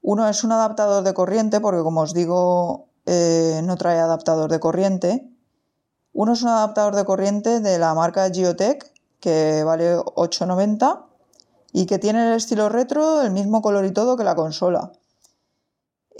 Uno 0.00 0.28
es 0.28 0.42
un 0.42 0.50
adaptador 0.50 1.04
de 1.04 1.14
corriente, 1.14 1.60
porque 1.60 1.82
como 1.82 2.00
os 2.00 2.12
digo, 2.12 2.88
eh, 3.06 3.60
no 3.62 3.76
trae 3.76 4.00
adaptador 4.00 4.50
de 4.50 4.58
corriente. 4.58 5.28
Uno 6.12 6.32
es 6.32 6.42
un 6.42 6.48
adaptador 6.48 6.96
de 6.96 7.04
corriente 7.04 7.60
de 7.60 7.78
la 7.78 7.94
marca 7.94 8.28
Geotech, 8.30 8.91
que 9.22 9.62
vale 9.62 9.96
8,90 9.96 11.04
y 11.72 11.86
que 11.86 12.00
tiene 12.00 12.26
el 12.26 12.34
estilo 12.34 12.68
retro, 12.68 13.22
el 13.22 13.30
mismo 13.30 13.62
color 13.62 13.86
y 13.86 13.92
todo 13.92 14.16
que 14.16 14.24
la 14.24 14.34
consola. 14.34 14.90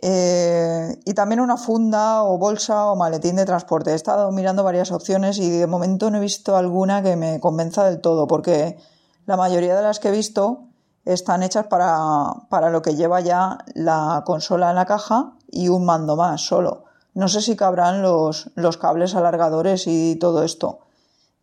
Eh, 0.01 1.01
y 1.05 1.13
también 1.13 1.41
una 1.41 1.57
funda 1.57 2.23
o 2.23 2.39
bolsa 2.39 2.87
o 2.87 2.97
maletín 2.97 3.37
de 3.37 3.45
transporte. 3.45 3.91
He 3.91 3.95
estado 3.95 4.31
mirando 4.31 4.63
varias 4.63 4.93
opciones 4.93 5.39
y 5.39 5.51
de 5.51 5.67
momento 5.67 6.11
no 6.11 6.19
he 6.19 6.21
visto 6.21 6.57
alguna 6.57 7.03
que 7.03 7.17
me 7.17 7.41
convenza 7.41 7.85
del 7.85 8.01
todo, 8.01 8.29
porque 8.29 8.79
la 9.27 9.37
mayoría 9.37 9.75
de 9.75 9.83
las 9.83 9.99
que 9.99 10.09
he 10.09 10.13
visto 10.13 10.69
están 11.05 11.43
hechas 11.43 11.67
para, 11.67 12.33
para 12.51 12.71
lo 12.71 12.83
que 12.83 12.95
lleva 12.95 13.21
ya 13.21 13.59
la 13.75 14.23
consola 14.25 14.71
en 14.71 14.77
la 14.77 14.87
caja 14.87 15.35
y 15.51 15.69
un 15.69 15.85
mando 15.85 16.15
más 16.15 16.41
solo. 16.43 16.85
No 17.15 17.27
sé 17.27 17.43
si 17.43 17.57
cabrán 17.57 18.01
los, 18.01 18.51
los 18.55 18.77
cables 18.77 19.17
alargadores 19.17 19.89
y 19.89 20.17
todo 20.17 20.45
esto 20.45 20.79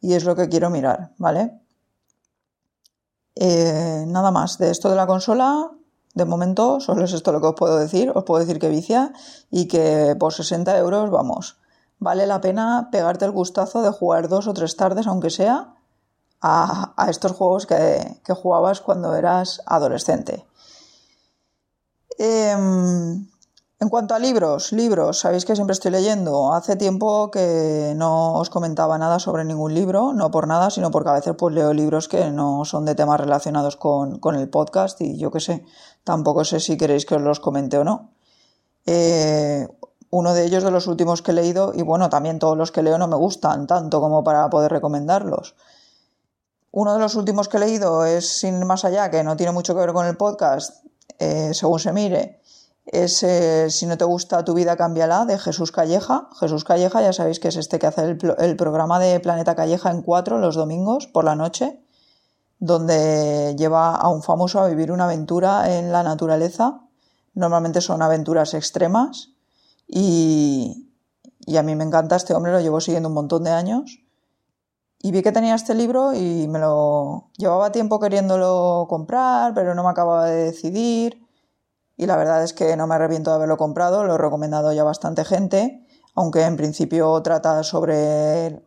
y 0.02 0.14
es 0.14 0.24
lo 0.24 0.36
que 0.36 0.50
quiero 0.50 0.70
mirar, 0.70 1.12
¿vale? 1.18 1.60
Eh, 3.36 4.04
nada 4.08 4.32
más, 4.32 4.58
de 4.58 4.72
esto 4.72 4.90
de 4.90 4.96
la 4.96 5.08
consola, 5.08 5.72
de 6.14 6.26
momento 6.26 6.80
solo 6.80 7.06
es 7.06 7.14
esto 7.14 7.32
lo 7.32 7.40
que 7.40 7.48
os 7.48 7.56
puedo 7.56 7.78
decir, 7.78 8.12
os 8.14 8.24
puedo 8.24 8.40
decir 8.44 8.60
que 8.60 8.70
vicia 8.70 9.14
y 9.50 9.68
que 9.68 10.16
por 10.20 10.34
60 10.34 10.78
euros, 10.78 11.10
vamos, 11.10 11.58
vale 12.00 12.26
la 12.28 12.42
pena 12.42 12.90
pegarte 12.92 13.26
el 13.26 13.32
gustazo 13.32 13.82
de 13.82 13.92
jugar 13.92 14.28
dos 14.28 14.48
o 14.48 14.54
tres 14.54 14.76
tardes, 14.76 15.08
aunque 15.08 15.30
sea, 15.30 15.76
a, 16.42 16.94
estos 17.10 17.34
juegos 17.34 17.66
que, 17.66 18.22
que, 18.24 18.34
jugabas 18.34 18.82
cuando 18.82 19.16
eras 19.16 19.62
adolescente. 19.66 20.46
En 23.90 23.92
cuanto 23.92 24.14
a 24.14 24.20
libros, 24.20 24.72
libros, 24.72 25.18
sabéis 25.18 25.46
que 25.46 25.56
siempre 25.56 25.74
estoy 25.74 25.90
leyendo. 25.90 26.54
Hace 26.54 26.76
tiempo 26.76 27.32
que 27.32 27.94
no 27.96 28.36
os 28.36 28.52
comentaba 28.52 29.00
nada 29.00 29.18
sobre 29.18 29.44
ningún 29.44 29.74
libro, 29.74 30.14
no 30.14 30.30
por 30.30 30.46
nada, 30.46 30.70
sino 30.70 30.92
porque 30.92 31.10
a 31.10 31.14
veces 31.14 31.34
pues 31.36 31.56
leo 31.56 31.74
libros 31.74 32.08
que 32.08 32.30
no 32.30 32.66
son 32.66 32.86
de 32.86 32.94
temas 32.94 33.20
relacionados 33.20 33.78
con, 33.78 34.20
el 34.36 34.48
podcast 34.48 35.02
y 35.02 35.18
yo 35.18 35.32
qué 35.32 35.40
sé, 35.40 35.66
tampoco 36.04 36.46
sé 36.46 36.60
si 36.60 36.78
queréis 36.78 37.08
que 37.08 37.16
os 37.16 37.22
los 37.24 37.40
comente 37.40 37.80
o 37.80 37.84
no. 37.84 38.12
Eh, 38.86 39.68
uno 40.12 40.36
de 40.36 40.46
ellos 40.46 40.64
de 40.64 40.70
los 40.70 40.86
últimos 40.86 41.24
que 41.24 41.32
he 41.32 41.34
leído, 41.34 41.72
y 41.74 41.82
bueno, 41.82 42.10
también 42.10 42.38
todos 42.38 42.56
los 42.56 42.72
que 42.72 42.84
leo 42.84 43.00
no 43.00 43.08
me 43.08 43.16
gustan 43.16 43.66
tanto 43.66 44.02
como 44.02 44.24
para 44.24 44.52
poder 44.52 44.72
recomendarlos. 44.72 45.56
Uno 46.70 46.94
de 46.94 47.00
los 47.00 47.16
últimos 47.16 47.48
que 47.48 47.58
he 47.58 47.62
leído 47.62 48.06
es 48.06 48.28
Sin 48.38 48.64
más 48.68 48.86
allá, 48.86 49.10
que 49.10 49.24
no 49.24 49.36
tiene 49.36 49.52
mucho 49.52 49.74
que 49.74 49.80
ver 49.80 49.94
con 49.94 50.06
el 50.06 50.16
podcast, 50.16 50.86
eh, 51.18 51.56
según 51.56 51.80
se 51.80 51.92
mire 51.92 52.40
es 52.92 53.22
eh, 53.22 53.70
Si 53.70 53.86
no 53.86 53.98
te 53.98 54.06
gusta 54.06 54.44
tu 54.44 54.54
vida, 54.54 54.76
cámbiala, 54.76 55.26
de 55.26 55.38
Jesús 55.38 55.72
Calleja. 55.72 56.28
Jesús 56.40 56.64
Calleja, 56.64 57.02
ya 57.02 57.14
sabéis 57.14 57.40
que 57.40 57.50
es 57.50 57.56
este 57.56 57.78
que 57.78 57.88
hace 57.88 58.04
el, 58.04 58.56
programa 58.56 59.00
de 59.00 59.20
Planeta 59.20 59.56
Calleja 59.56 59.92
en 59.92 60.02
cuatro 60.02 60.40
los 60.40 60.56
domingos 60.56 61.08
por 61.08 61.24
la 61.24 61.36
noche, 61.36 61.84
donde 62.58 63.56
lleva 63.58 63.96
a 63.96 64.10
un 64.10 64.24
famoso 64.24 64.60
a 64.60 64.68
vivir 64.68 64.92
una 64.92 65.06
aventura 65.06 65.78
en 65.78 65.92
la 65.92 66.02
naturaleza. 66.02 66.82
Normalmente 67.36 67.80
son 67.80 68.02
aventuras 68.02 68.56
extremas 68.56 69.30
y, 69.88 70.90
y 71.46 71.58
a 71.58 71.64
mí 71.64 71.76
me 71.76 71.84
encanta 71.84 72.16
este 72.16 72.34
hombre, 72.34 72.52
lo 72.52 72.60
llevo 72.60 72.82
siguiendo 72.82 73.10
un 73.10 73.16
montón 73.16 73.44
de 73.44 73.52
años. 73.52 74.00
Y 75.02 75.12
vi 75.12 75.22
que 75.22 75.32
tenía 75.32 75.56
este 75.56 75.76
libro 75.76 76.14
y 76.14 76.48
me 76.48 76.60
lo 76.60 77.30
llevaba 77.38 77.72
tiempo 77.72 78.00
queriéndolo 78.00 78.88
comprar, 78.90 79.54
pero 79.54 79.76
no 79.76 79.84
me 79.84 79.90
acababa 79.90 80.26
de 80.26 80.46
decidir 80.46 81.29
y 82.00 82.06
la 82.06 82.16
verdad 82.16 82.42
es 82.46 82.54
que 82.54 82.78
no 82.78 82.88
me 82.88 82.96
arrepiento 82.96 83.30
de 83.30 83.36
haberlo 83.36 83.58
comprado, 83.58 84.06
lo 84.06 84.16
he 84.16 84.18
recomendado 84.18 84.72
ya 84.72 84.86
bastante 84.86 85.26
gente, 85.26 85.86
aunque 86.16 86.44
en 86.44 86.56
principio 86.56 87.22
trata 87.22 87.62
sobre 87.62 88.64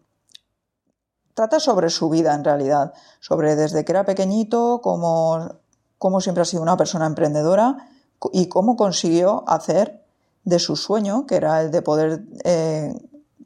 trata 1.33 1.59
sobre 1.59 1.89
su 1.89 2.11
vida 2.11 2.35
en 2.35 2.45
realidad, 2.45 2.93
sobre 3.21 3.57
desde 3.57 3.87
que 3.87 3.93
era 3.93 4.05
pequeñito, 4.05 4.83
cómo, 4.83 5.49
cómo 5.97 6.21
siempre 6.21 6.43
ha 6.43 6.45
sido 6.45 6.63
una 6.63 6.77
persona 6.77 7.07
emprendedora 7.07 7.89
y 8.35 8.51
cómo 8.51 8.77
consiguió 8.77 9.45
hacer 9.49 10.05
de 10.45 10.59
su 10.59 10.77
sueño, 10.77 11.27
que 11.27 11.37
era 11.37 11.63
el 11.63 11.71
de 11.71 11.81
poder 11.81 12.27
eh, 12.45 12.93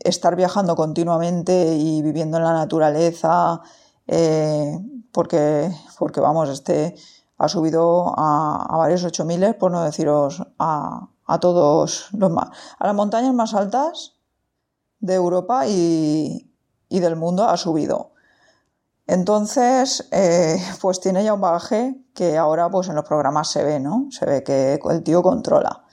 estar 0.01 0.35
viajando 0.35 0.75
continuamente 0.75 1.77
y 1.77 2.03
viviendo 2.03 2.39
en 2.39 2.43
la 2.43 2.55
naturaleza, 2.55 3.61
eh, 4.09 4.81
porque, 5.13 5.71
porque 5.97 6.19
vamos, 6.19 6.49
este 6.49 6.97
ha 7.39 7.49
subido 7.49 8.15
a, 8.17 8.77
varios 8.77 9.05
ocho 9.05 9.25
miles, 9.25 9.55
por 9.55 9.71
no 9.71 9.83
deciros 9.85 10.43
a, 10.59 11.09
todos 11.41 12.09
los 12.13 12.31
más, 12.31 12.51
a 12.79 12.87
las 12.87 12.95
montañas 12.95 13.35
más 13.35 13.55
altas 13.55 14.15
de 15.01 15.15
Europa 15.15 15.67
y, 15.67 16.53
del 16.89 17.17
mundo 17.17 17.45
ha 17.45 17.57
subido. 17.57 18.13
Entonces, 19.07 20.09
eh, 20.11 20.61
pues 20.81 21.01
tiene 21.01 21.23
ya 21.23 21.35
un 21.35 21.41
bagaje 21.41 21.97
que 22.15 22.37
ahora 22.37 22.69
pues 22.71 22.89
en 22.89 22.97
los 22.97 23.05
programas 23.05 23.49
se 23.49 23.63
ve, 23.63 23.79
¿no? 23.79 24.09
Se 24.11 24.27
ve 24.27 24.43
que 24.43 24.81
el 24.91 25.03
tío 25.03 25.23
controla. 25.23 25.86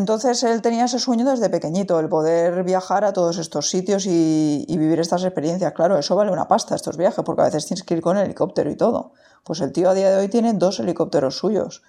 Entonces 0.00 0.42
él 0.44 0.62
tenía 0.62 0.86
ese 0.86 0.98
sueño 0.98 1.26
desde 1.28 1.50
pequeñito, 1.50 2.00
el 2.00 2.08
poder 2.08 2.64
viajar 2.64 3.04
a 3.04 3.12
todos 3.12 3.36
estos 3.36 3.68
sitios 3.68 4.06
y, 4.06 4.64
vivir 4.66 4.98
estas 4.98 5.24
experiencias. 5.24 5.74
Claro, 5.74 5.98
eso 5.98 6.16
vale 6.16 6.32
una 6.32 6.48
pasta, 6.48 6.74
estos 6.74 6.96
viajes, 6.96 7.22
porque 7.22 7.42
a 7.42 7.44
veces 7.44 7.66
tienes 7.66 7.84
que 7.84 7.92
ir 7.92 8.00
con 8.00 8.16
helicóptero 8.16 8.70
y 8.70 8.76
todo. 8.76 9.12
Pues 9.44 9.60
el 9.60 9.72
tío 9.72 9.90
a 9.90 9.94
día 9.94 10.08
de 10.08 10.16
hoy 10.16 10.28
tiene 10.28 10.54
dos 10.54 10.80
helicópteros 10.80 11.36
suyos 11.36 11.82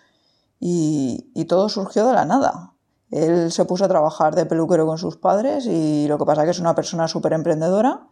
y, 0.60 1.32
y 1.34 1.46
todo 1.46 1.70
surgió 1.70 2.06
de 2.06 2.12
la 2.12 2.26
nada. 2.26 2.74
Él 3.12 3.50
se 3.50 3.64
puso 3.64 3.86
a 3.86 3.88
trabajar 3.88 4.36
de 4.36 4.46
peluquero 4.46 4.86
con 4.86 4.98
sus 4.98 5.16
padres 5.16 5.66
y 5.66 6.06
lo 6.10 6.18
que 6.18 6.26
pasa 6.26 6.42
es 6.42 6.48
que 6.48 6.52
es 6.52 6.60
una 6.60 6.76
persona 6.76 7.08
súper 7.08 7.32
emprendedora 7.32 8.10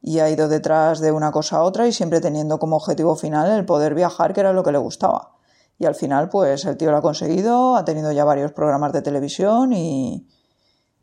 y 0.00 0.20
ha 0.20 0.30
ido 0.30 0.48
detrás 0.48 1.00
de 1.00 1.12
una 1.12 1.30
cosa 1.30 1.58
a 1.58 1.62
otra 1.62 1.86
y 1.86 1.92
siempre 1.92 2.22
teniendo 2.22 2.58
como 2.58 2.76
objetivo 2.76 3.16
final 3.16 3.50
el 3.50 3.66
poder 3.66 3.94
viajar, 3.94 4.32
que 4.32 4.40
era 4.40 4.54
lo 4.54 4.64
que 4.64 4.72
le 4.72 4.78
gustaba. 4.78 5.35
Y 5.78 5.86
al 5.86 5.94
final, 5.94 6.28
pues 6.28 6.64
el 6.64 6.76
tío 6.76 6.90
lo 6.90 6.96
ha 6.96 7.02
conseguido, 7.02 7.76
ha 7.76 7.84
tenido 7.84 8.12
ya 8.12 8.24
varios 8.24 8.52
programas 8.52 8.92
de 8.92 9.02
televisión 9.02 9.72
y, 9.72 10.26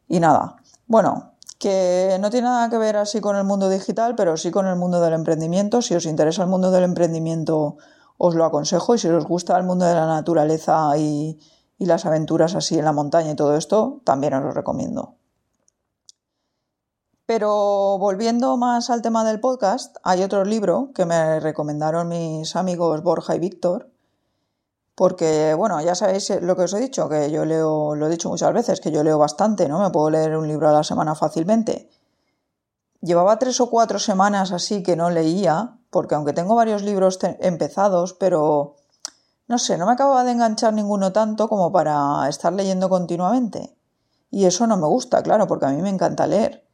nada. 0.09 0.57
Bueno, 0.87 1.33
que 1.59 2.17
no 2.19 2.29
tiene 2.29 2.47
nada 2.47 2.69
que 2.69 2.77
ver 2.77 2.97
así 2.97 3.21
con 3.21 3.35
el 3.35 3.43
mundo 3.43 3.69
digital, 3.69 4.15
pero 4.15 4.35
sí 4.37 4.51
con 4.51 4.67
el 4.67 4.75
mundo 4.75 4.99
del 5.01 5.13
emprendimiento. 5.13 5.81
Si 5.81 5.95
os 5.95 6.05
interesa 6.05 6.43
el 6.43 6.49
mundo 6.49 6.71
del 6.71 6.83
emprendimiento, 6.83 7.77
os 8.17 8.35
lo 8.35 8.45
aconsejo 8.45 8.95
y 8.95 8.99
si 8.99 9.07
os 9.07 9.25
gusta 9.25 9.57
el 9.57 9.63
mundo 9.63 9.85
de 9.85 9.93
la 9.95 10.07
naturaleza 10.07 10.97
y 10.97 11.39
las 11.77 12.05
aventuras 12.05 12.55
así 12.55 12.79
en 12.79 12.85
la 12.85 12.93
montaña 12.93 13.31
y 13.31 13.35
todo 13.35 13.55
esto, 13.55 14.01
también 14.05 14.33
os 14.33 14.43
lo 14.43 14.51
recomiendo. 14.51 15.15
Pero 17.25 17.97
volviendo 17.99 18.57
más 18.57 18.89
al 18.89 19.01
tema 19.01 19.23
del 19.23 19.39
podcast, 19.39 19.95
hay 20.03 20.23
otro 20.23 20.43
libro 20.43 20.91
que 20.93 21.05
me 21.05 21.39
recomendaron 21.39 22.09
mis 22.09 22.55
amigos 22.57 23.01
Borja 23.01 23.35
y 23.35 23.39
Víctor, 23.39 23.92
porque, 24.95 25.55
bueno, 25.55 25.81
ya 25.81 25.95
sabéis 25.95 26.29
lo 26.41 26.55
que 26.55 26.63
os 26.63 26.73
he 26.73 26.79
dicho, 26.79 27.09
que 27.09 27.31
yo 27.31 27.45
leo, 27.45 27.95
lo 27.95 28.07
he 28.07 28.09
dicho 28.09 28.29
muchas 28.29 28.53
veces, 28.53 28.79
que 28.79 28.91
yo 28.91 29.03
leo 29.03 29.17
bastante, 29.17 29.67
¿no? 29.67 29.79
Me 29.79 29.89
puedo 29.89 30.11
leer 30.11 30.37
un 30.37 30.47
libro 30.47 30.69
a 30.69 30.73
la 30.73 30.83
semana 30.83 31.15
fácilmente. 31.15 31.89
Llevaba 33.01 33.39
tres 33.39 33.59
o 33.59 33.69
cuatro 33.69 33.99
semanas 33.99 34.51
así 34.51 34.83
que 34.83 34.95
no 34.95 35.09
leía, 35.09 35.77
porque 35.89 36.15
aunque 36.15 36.33
tengo 36.33 36.55
varios 36.55 36.83
libros 36.83 37.19
empezados, 37.39 38.13
pero 38.13 38.75
no 39.47 39.57
sé, 39.57 39.77
no 39.77 39.85
me 39.85 39.93
acababa 39.93 40.23
de 40.23 40.31
enganchar 40.31 40.73
ninguno 40.73 41.11
tanto 41.11 41.49
como 41.49 41.71
para 41.71 42.29
estar 42.29 42.53
leyendo 42.53 42.87
continuamente. 42.87 43.75
Y 44.29 44.45
eso 44.45 44.67
no 44.67 44.77
me 44.77 44.87
gusta, 44.87 45.21
claro, 45.21 45.47
porque 45.47 45.65
a 45.65 45.69
mí 45.69 45.81
me 45.81 45.89
encanta 45.89 46.27
leer. 46.27 46.65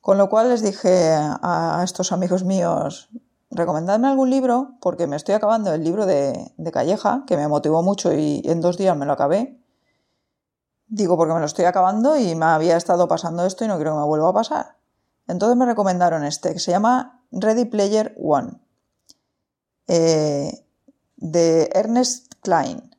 Con 0.00 0.18
lo 0.18 0.28
cual 0.28 0.48
les 0.50 0.62
dije 0.62 1.10
a 1.14 1.80
estos 1.84 2.12
amigos 2.12 2.44
míos, 2.44 3.08
recomendadme 3.52 4.08
algún 4.08 4.30
libro, 4.30 4.74
porque 4.80 5.06
me 5.06 5.16
estoy 5.16 5.34
acabando 5.34 5.72
el 5.72 5.84
libro 5.84 6.06
de, 6.06 6.52
Calleja, 6.72 7.24
que 7.26 7.36
me 7.36 7.48
motivó 7.48 7.82
mucho 7.82 8.12
y 8.12 8.42
en 8.44 8.60
dos 8.60 8.78
días 8.78 8.96
me 8.96 9.06
lo 9.06 9.12
acabé. 9.12 9.58
Digo, 10.88 11.16
porque 11.16 11.34
me 11.34 11.40
lo 11.40 11.46
estoy 11.46 11.64
acabando 11.64 12.16
y 12.16 12.34
me 12.34 12.46
había 12.46 12.76
estado 12.76 13.08
pasando 13.08 13.46
esto 13.46 13.64
y 13.64 13.68
no 13.68 13.76
quiero 13.76 13.92
que 13.92 14.00
me 14.00 14.06
vuelva 14.06 14.30
a 14.30 14.34
pasar. 14.34 14.76
Entonces 15.26 15.56
me 15.56 15.66
recomendaron 15.66 16.24
este, 16.24 16.52
que 16.52 16.58
se 16.58 16.70
llama 16.70 17.22
Ready 17.30 17.66
Player 17.66 18.14
One, 18.20 18.60
eh, 19.86 20.64
de 21.16 21.70
Ernest 21.74 22.34
Klein. 22.42 22.94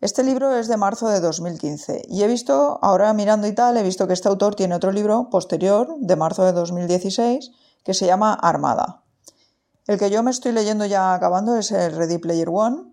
Este 0.00 0.24
libro 0.24 0.56
es 0.56 0.66
de 0.66 0.76
marzo 0.76 1.08
de 1.08 1.20
2015 1.20 2.02
y 2.08 2.22
he 2.22 2.26
visto, 2.26 2.80
ahora 2.82 3.12
mirando 3.12 3.46
y 3.46 3.54
tal, 3.54 3.76
he 3.76 3.84
visto 3.84 4.08
que 4.08 4.14
este 4.14 4.28
autor 4.28 4.56
tiene 4.56 4.74
otro 4.74 4.90
libro 4.90 5.30
posterior, 5.30 5.94
de 5.98 6.16
marzo 6.16 6.44
de 6.44 6.52
2016, 6.52 7.52
que 7.84 7.94
se 7.94 8.06
llama 8.06 8.34
Armada. 8.34 9.01
El 9.86 9.98
que 9.98 10.10
yo 10.10 10.22
me 10.22 10.30
estoy 10.30 10.52
leyendo 10.52 10.86
ya 10.86 11.14
acabando 11.14 11.56
es 11.56 11.72
el 11.72 11.96
Ready 11.96 12.18
Player 12.18 12.48
One. 12.48 12.84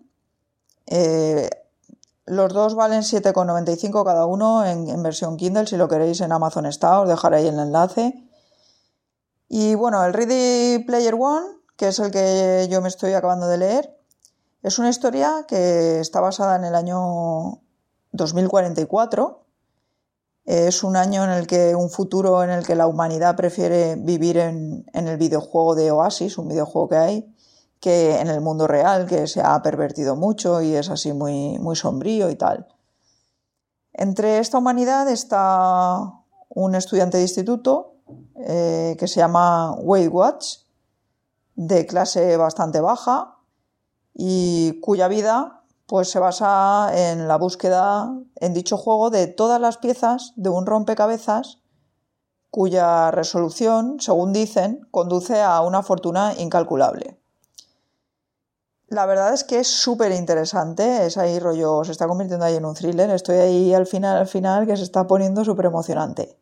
Eh, 0.87 1.49
los 2.25 2.53
dos 2.53 2.75
valen 2.75 3.01
7,95 3.01 4.03
cada 4.03 4.25
uno 4.25 4.65
en, 4.65 5.03
versión 5.03 5.37
Kindle. 5.37 5.67
Si 5.67 5.77
lo 5.77 5.87
queréis 5.87 6.21
en 6.21 6.31
Amazon 6.31 6.65
está, 6.65 6.99
os 7.01 7.09
dejaré 7.09 7.37
ahí 7.37 7.47
el 7.47 7.59
enlace. 7.59 8.27
Y 9.47 9.75
bueno, 9.75 10.03
el 10.03 10.13
Ready 10.13 10.83
Player 10.83 11.15
One, 11.15 11.47
que 11.75 11.89
es 11.89 11.99
el 11.99 12.11
que 12.11 12.67
yo 12.69 12.81
me 12.81 12.87
estoy 12.87 13.13
acabando 13.13 13.47
de 13.47 13.57
leer, 13.57 13.97
es 14.61 14.77
una 14.79 14.89
historia 14.89 15.45
que 15.47 15.99
está 15.99 16.21
basada 16.21 16.55
en 16.55 16.65
el 16.65 16.75
año 16.75 17.61
2044 18.11 19.45
es 20.49 20.83
un 20.83 20.95
año 20.95 21.23
en 21.23 21.29
el 21.29 21.45
que, 21.45 21.75
un 21.75 21.91
futuro 21.91 22.43
en 22.43 22.49
el 22.49 22.65
que 22.65 22.73
la 22.73 22.87
humanidad 22.87 23.35
prefiere 23.35 23.95
vivir 23.95 24.37
en, 24.37 24.83
el 24.93 25.15
videojuego 25.17 25.75
de 25.75 25.91
Oasis, 25.91 26.39
un 26.39 26.47
videojuego 26.47 26.89
que 26.89 26.95
hay, 26.95 27.35
que 27.79 28.19
en 28.19 28.29
el 28.29 28.41
mundo 28.41 28.65
real, 28.65 29.05
que 29.05 29.27
se 29.27 29.41
ha 29.41 29.61
pervertido 29.61 30.15
mucho 30.15 30.59
y 30.63 30.73
es 30.73 30.89
así 30.89 31.13
muy, 31.13 31.59
muy 31.59 31.75
sombrío 31.75 32.31
y 32.31 32.35
tal. 32.35 32.67
Entre 33.93 34.39
esta 34.39 34.57
humanidad 34.57 35.07
está 35.07 36.15
un 36.49 36.73
estudiante 36.73 37.17
de 37.17 37.23
instituto 37.23 37.93
eh, 38.37 38.95
que 38.97 39.07
se 39.07 39.19
llama 39.19 39.73
Wade 39.73 40.07
Watch, 40.07 40.61
de 41.53 41.85
clase 41.85 42.37
bastante 42.37 42.81
baja 42.81 43.35
y 44.15 44.79
cuya 44.81 45.07
vida 45.07 45.58
pues 45.89 46.11
se 46.11 46.19
basa 46.19 46.91
en 46.93 47.27
la 47.27 47.37
búsqueda 47.37 48.13
en 48.35 48.53
dicho 48.53 48.77
juego 48.77 49.09
de 49.09 49.25
todas 49.25 49.59
las 49.59 49.77
piezas 49.77 50.33
de 50.35 50.49
un 50.49 50.67
rompecabezas 50.67 51.57
cuya 52.51 53.09
resolución, 53.09 53.99
según 53.99 54.31
dicen, 54.31 54.87
conduce 54.91 55.41
a 55.41 55.61
una 55.61 55.81
fortuna 55.81 56.35
incalculable. 56.37 57.19
La 58.87 59.07
verdad 59.07 59.33
es 59.33 59.43
que 59.43 59.59
es 59.59 59.67
súper 59.67 60.11
interesante, 60.11 61.07
es 61.07 61.17
ahí 61.17 61.39
rollo, 61.39 61.83
se 61.83 61.91
está 61.91 62.07
convirtiendo 62.07 62.45
ahí 62.45 62.55
en 62.55 62.65
un 62.65 62.75
thriller, 62.75 63.09
estoy 63.09 63.37
ahí 63.37 63.73
al 63.73 63.87
final, 63.87 64.17
al 64.17 64.27
final, 64.27 64.67
que 64.67 64.77
se 64.77 64.83
está 64.83 65.07
poniendo 65.07 65.43
súper 65.43 65.65
emocionante. 65.65 66.37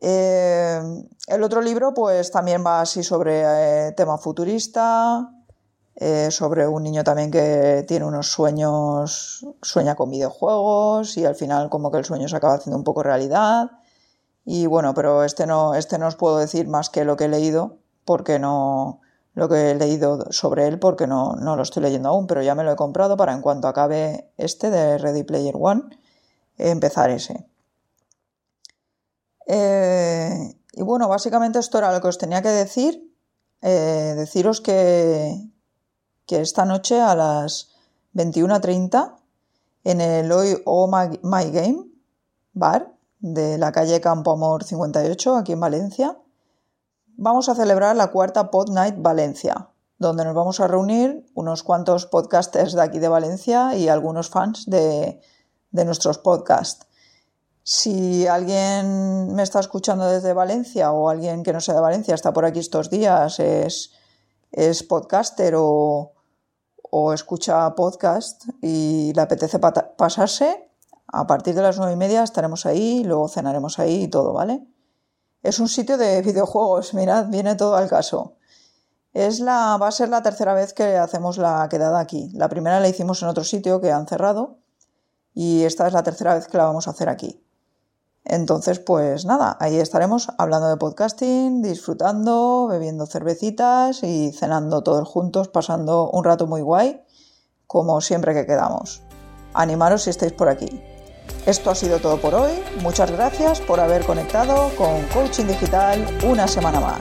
Eh, 0.00 0.80
el 1.28 1.42
otro 1.42 1.62
libro 1.62 1.94
pues 1.94 2.30
también 2.30 2.62
va 2.64 2.82
así 2.82 3.02
sobre 3.02 3.42
eh, 3.88 3.92
tema 3.92 4.18
futurista, 4.18 5.30
eh, 6.00 6.30
sobre 6.30 6.68
un 6.68 6.84
niño 6.84 7.02
también 7.02 7.32
que 7.32 7.84
tiene 7.88 8.04
unos 8.04 8.30
sueños, 8.30 9.44
sueña 9.62 9.96
con 9.96 10.10
videojuegos 10.10 11.16
y 11.16 11.24
al 11.24 11.34
final 11.34 11.70
como 11.70 11.90
que 11.90 11.98
el 11.98 12.04
sueño 12.04 12.28
se 12.28 12.36
acaba 12.36 12.54
haciendo 12.54 12.78
un 12.78 12.84
poco 12.84 13.02
realidad. 13.02 13.72
Y 14.44 14.66
bueno, 14.66 14.94
pero 14.94 15.24
este 15.24 15.46
no, 15.46 15.74
este 15.74 15.98
no 15.98 16.06
os 16.06 16.14
puedo 16.14 16.38
decir 16.38 16.68
más 16.68 16.88
que 16.88 17.04
lo 17.04 17.16
que 17.16 17.24
he 17.24 17.28
leído, 17.28 17.78
porque 18.04 18.38
no, 18.38 19.00
lo 19.34 19.48
que 19.48 19.72
he 19.72 19.74
leído 19.74 20.30
sobre 20.30 20.68
él, 20.68 20.78
porque 20.78 21.08
no, 21.08 21.34
no 21.34 21.56
lo 21.56 21.62
estoy 21.64 21.82
leyendo 21.82 22.10
aún, 22.10 22.28
pero 22.28 22.42
ya 22.42 22.54
me 22.54 22.62
lo 22.62 22.72
he 22.72 22.76
comprado 22.76 23.16
para 23.16 23.32
en 23.32 23.42
cuanto 23.42 23.66
acabe 23.66 24.30
este 24.36 24.70
de 24.70 24.98
Ready 24.98 25.24
Player 25.24 25.54
One, 25.58 25.82
empezar 26.58 27.10
ese. 27.10 27.44
Eh, 29.48 30.54
y 30.72 30.82
bueno, 30.82 31.08
básicamente 31.08 31.58
esto 31.58 31.78
era 31.78 31.92
lo 31.92 32.00
que 32.00 32.08
os 32.08 32.18
tenía 32.18 32.40
que 32.40 32.50
decir. 32.50 33.12
Eh, 33.62 34.14
deciros 34.16 34.60
que, 34.60 35.34
que 36.28 36.42
esta 36.42 36.66
noche 36.66 37.00
a 37.00 37.16
las 37.16 37.70
21.30 38.14 39.16
en 39.84 40.00
el 40.02 40.30
Hoy 40.30 40.60
O 40.66 40.86
My 40.86 41.50
Game 41.50 41.86
Bar 42.52 42.92
de 43.18 43.56
la 43.56 43.72
calle 43.72 44.02
Campo 44.02 44.32
Amor 44.32 44.62
58, 44.62 45.36
aquí 45.36 45.52
en 45.52 45.60
Valencia, 45.60 46.18
vamos 47.16 47.48
a 47.48 47.54
celebrar 47.54 47.96
la 47.96 48.08
cuarta 48.08 48.50
Pod 48.50 48.68
Night 48.68 48.96
Valencia, 48.98 49.70
donde 49.98 50.26
nos 50.26 50.34
vamos 50.34 50.60
a 50.60 50.68
reunir 50.68 51.26
unos 51.34 51.62
cuantos 51.62 52.04
podcasters 52.04 52.74
de 52.74 52.82
aquí 52.82 52.98
de 52.98 53.08
Valencia 53.08 53.74
y 53.74 53.88
algunos 53.88 54.28
fans 54.28 54.66
de, 54.66 55.22
de 55.70 55.84
nuestros 55.86 56.18
podcasts. 56.18 56.86
Si 57.62 58.26
alguien 58.26 59.34
me 59.34 59.42
está 59.42 59.60
escuchando 59.60 60.06
desde 60.06 60.34
Valencia 60.34 60.92
o 60.92 61.08
alguien 61.08 61.42
que 61.42 61.54
no 61.54 61.60
sea 61.62 61.74
de 61.74 61.80
Valencia 61.80 62.14
está 62.14 62.34
por 62.34 62.44
aquí 62.44 62.58
estos 62.58 62.90
días, 62.90 63.40
es, 63.40 63.92
es 64.52 64.82
podcaster 64.82 65.54
o, 65.56 66.12
o 66.90 67.12
escucha 67.12 67.74
podcast 67.74 68.44
y 68.62 69.12
le 69.14 69.20
apetece 69.20 69.58
pasarse, 69.58 70.70
a 71.06 71.26
partir 71.26 71.54
de 71.54 71.62
las 71.62 71.78
nueve 71.78 71.94
y 71.94 71.96
media 71.96 72.22
estaremos 72.22 72.66
ahí, 72.66 73.02
luego 73.04 73.28
cenaremos 73.28 73.78
ahí 73.78 74.04
y 74.04 74.08
todo, 74.08 74.32
¿vale? 74.32 74.66
Es 75.42 75.58
un 75.58 75.68
sitio 75.68 75.96
de 75.96 76.22
videojuegos, 76.28 76.94
mirad, 76.94 77.28
viene 77.28 77.54
todo 77.54 77.76
al 77.76 77.88
caso. 77.88 78.36
Es 79.12 79.40
la, 79.40 79.78
va 79.80 79.88
a 79.88 79.92
ser 79.92 80.10
la 80.10 80.22
tercera 80.22 80.54
vez 80.54 80.74
que 80.74 80.96
hacemos 80.96 81.38
la 81.38 81.66
quedada 81.70 81.98
aquí. 81.98 82.30
La 82.34 82.48
primera 82.48 82.78
la 82.78 82.88
hicimos 82.88 83.22
en 83.22 83.28
otro 83.28 83.42
sitio 83.42 83.80
que 83.80 83.90
han 83.90 84.06
cerrado 84.06 84.58
y 85.34 85.64
esta 85.64 85.86
es 85.86 85.92
la 85.92 86.02
tercera 86.02 86.34
vez 86.34 86.46
que 86.46 86.58
la 86.58 86.64
vamos 86.64 86.88
a 86.88 86.90
hacer 86.90 87.08
aquí. 87.08 87.42
Entonces, 88.24 88.78
pues 88.78 89.24
nada, 89.24 89.56
ahí 89.58 89.78
estaremos 89.78 90.28
hablando 90.36 90.68
de 90.68 90.76
podcasting, 90.76 91.62
disfrutando, 91.62 92.66
bebiendo 92.68 93.06
cervecitas 93.06 94.02
y 94.02 94.32
cenando 94.32 94.82
todos 94.82 95.08
juntos, 95.08 95.48
pasando 95.48 96.10
un 96.10 96.24
rato 96.24 96.46
muy 96.46 96.60
guay, 96.60 97.02
como 97.66 98.00
siempre 98.00 98.34
que 98.34 98.44
quedamos. 98.44 99.02
Animaros 99.54 100.02
si 100.02 100.10
estáis 100.10 100.32
por 100.32 100.48
aquí. 100.48 100.82
Esto 101.46 101.70
ha 101.70 101.74
sido 101.74 101.98
todo 101.98 102.20
por 102.20 102.34
hoy. 102.34 102.52
Muchas 102.82 103.10
gracias 103.10 103.60
por 103.60 103.80
haber 103.80 104.04
conectado 104.04 104.70
con 104.76 105.02
Coaching 105.14 105.46
Digital 105.46 106.04
una 106.26 106.46
semana 106.46 106.80
más. 106.80 107.00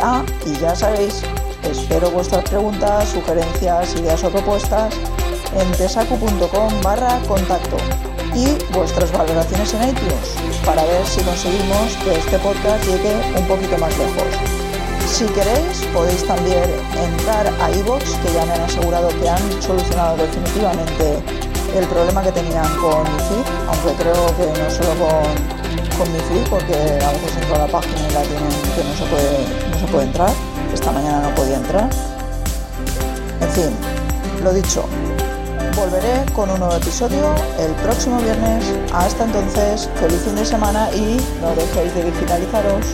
Ah, 0.00 0.24
y 0.46 0.58
ya 0.58 0.74
sabéis, 0.74 1.22
espero 1.62 2.10
vuestras 2.10 2.48
preguntas, 2.48 3.08
sugerencias, 3.10 3.94
ideas 3.96 4.24
o 4.24 4.30
propuestas 4.30 4.94
en 5.54 5.70
tesacu.com 5.72 6.82
barra 6.82 7.20
contacto 7.28 7.76
y 8.34 8.46
vuestras 8.74 9.12
valoraciones 9.12 9.74
en 9.74 9.90
iTunes 9.90 10.51
para 10.64 10.84
ver 10.84 11.06
si 11.06 11.20
conseguimos 11.22 11.96
que 12.04 12.12
este 12.12 12.38
podcast 12.38 12.84
llegue 12.86 13.14
un 13.36 13.46
poquito 13.46 13.76
más 13.78 13.96
lejos. 13.98 14.28
Si 15.06 15.24
queréis, 15.26 15.84
podéis 15.92 16.26
también 16.26 16.64
entrar 16.96 17.46
a 17.60 17.70
iVoox, 17.70 18.04
que 18.22 18.32
ya 18.32 18.44
me 18.46 18.52
han 18.52 18.62
asegurado 18.62 19.08
que 19.20 19.28
han 19.28 19.62
solucionado 19.62 20.16
definitivamente 20.16 21.18
el 21.76 21.86
problema 21.86 22.22
que 22.22 22.32
tenían 22.32 22.64
con 22.76 23.02
mi 23.02 23.18
feed, 23.18 23.46
aunque 23.68 24.02
creo 24.02 24.26
que 24.36 24.46
no 24.58 24.70
solo 24.70 24.90
con, 25.00 25.98
con 25.98 26.12
mi 26.12 26.20
feed, 26.20 26.48
porque 26.48 26.74
a 26.74 27.10
veces 27.12 27.36
entro 27.36 27.54
a 27.56 27.58
la 27.58 27.66
página 27.66 27.98
y 27.98 28.12
la 28.12 28.22
tienen 28.22 28.50
que 28.74 28.84
no 28.84 28.94
se 28.96 29.04
puede, 29.10 29.70
no 29.70 29.78
se 29.78 29.86
puede 29.92 30.04
entrar. 30.06 30.30
Esta 30.72 30.92
mañana 30.92 31.20
no 31.28 31.34
podía 31.34 31.56
entrar. 31.56 31.90
En 33.40 33.50
fin, 33.50 33.70
lo 34.42 34.52
dicho, 34.52 34.84
volveré 35.74 36.24
con 36.32 36.50
un 36.50 36.58
nuevo 36.58 36.74
episodio 36.76 37.34
el 37.58 37.72
próximo 37.82 38.20
viernes. 38.20 38.64
Hasta 38.92 39.24
entonces, 39.24 39.88
feliz 39.96 40.20
fin 40.22 40.34
de 40.34 40.44
semana 40.44 40.90
y 40.94 41.16
no 41.40 41.54
dejéis 41.54 41.94
de 41.94 42.04
digitalizaros. 42.04 42.86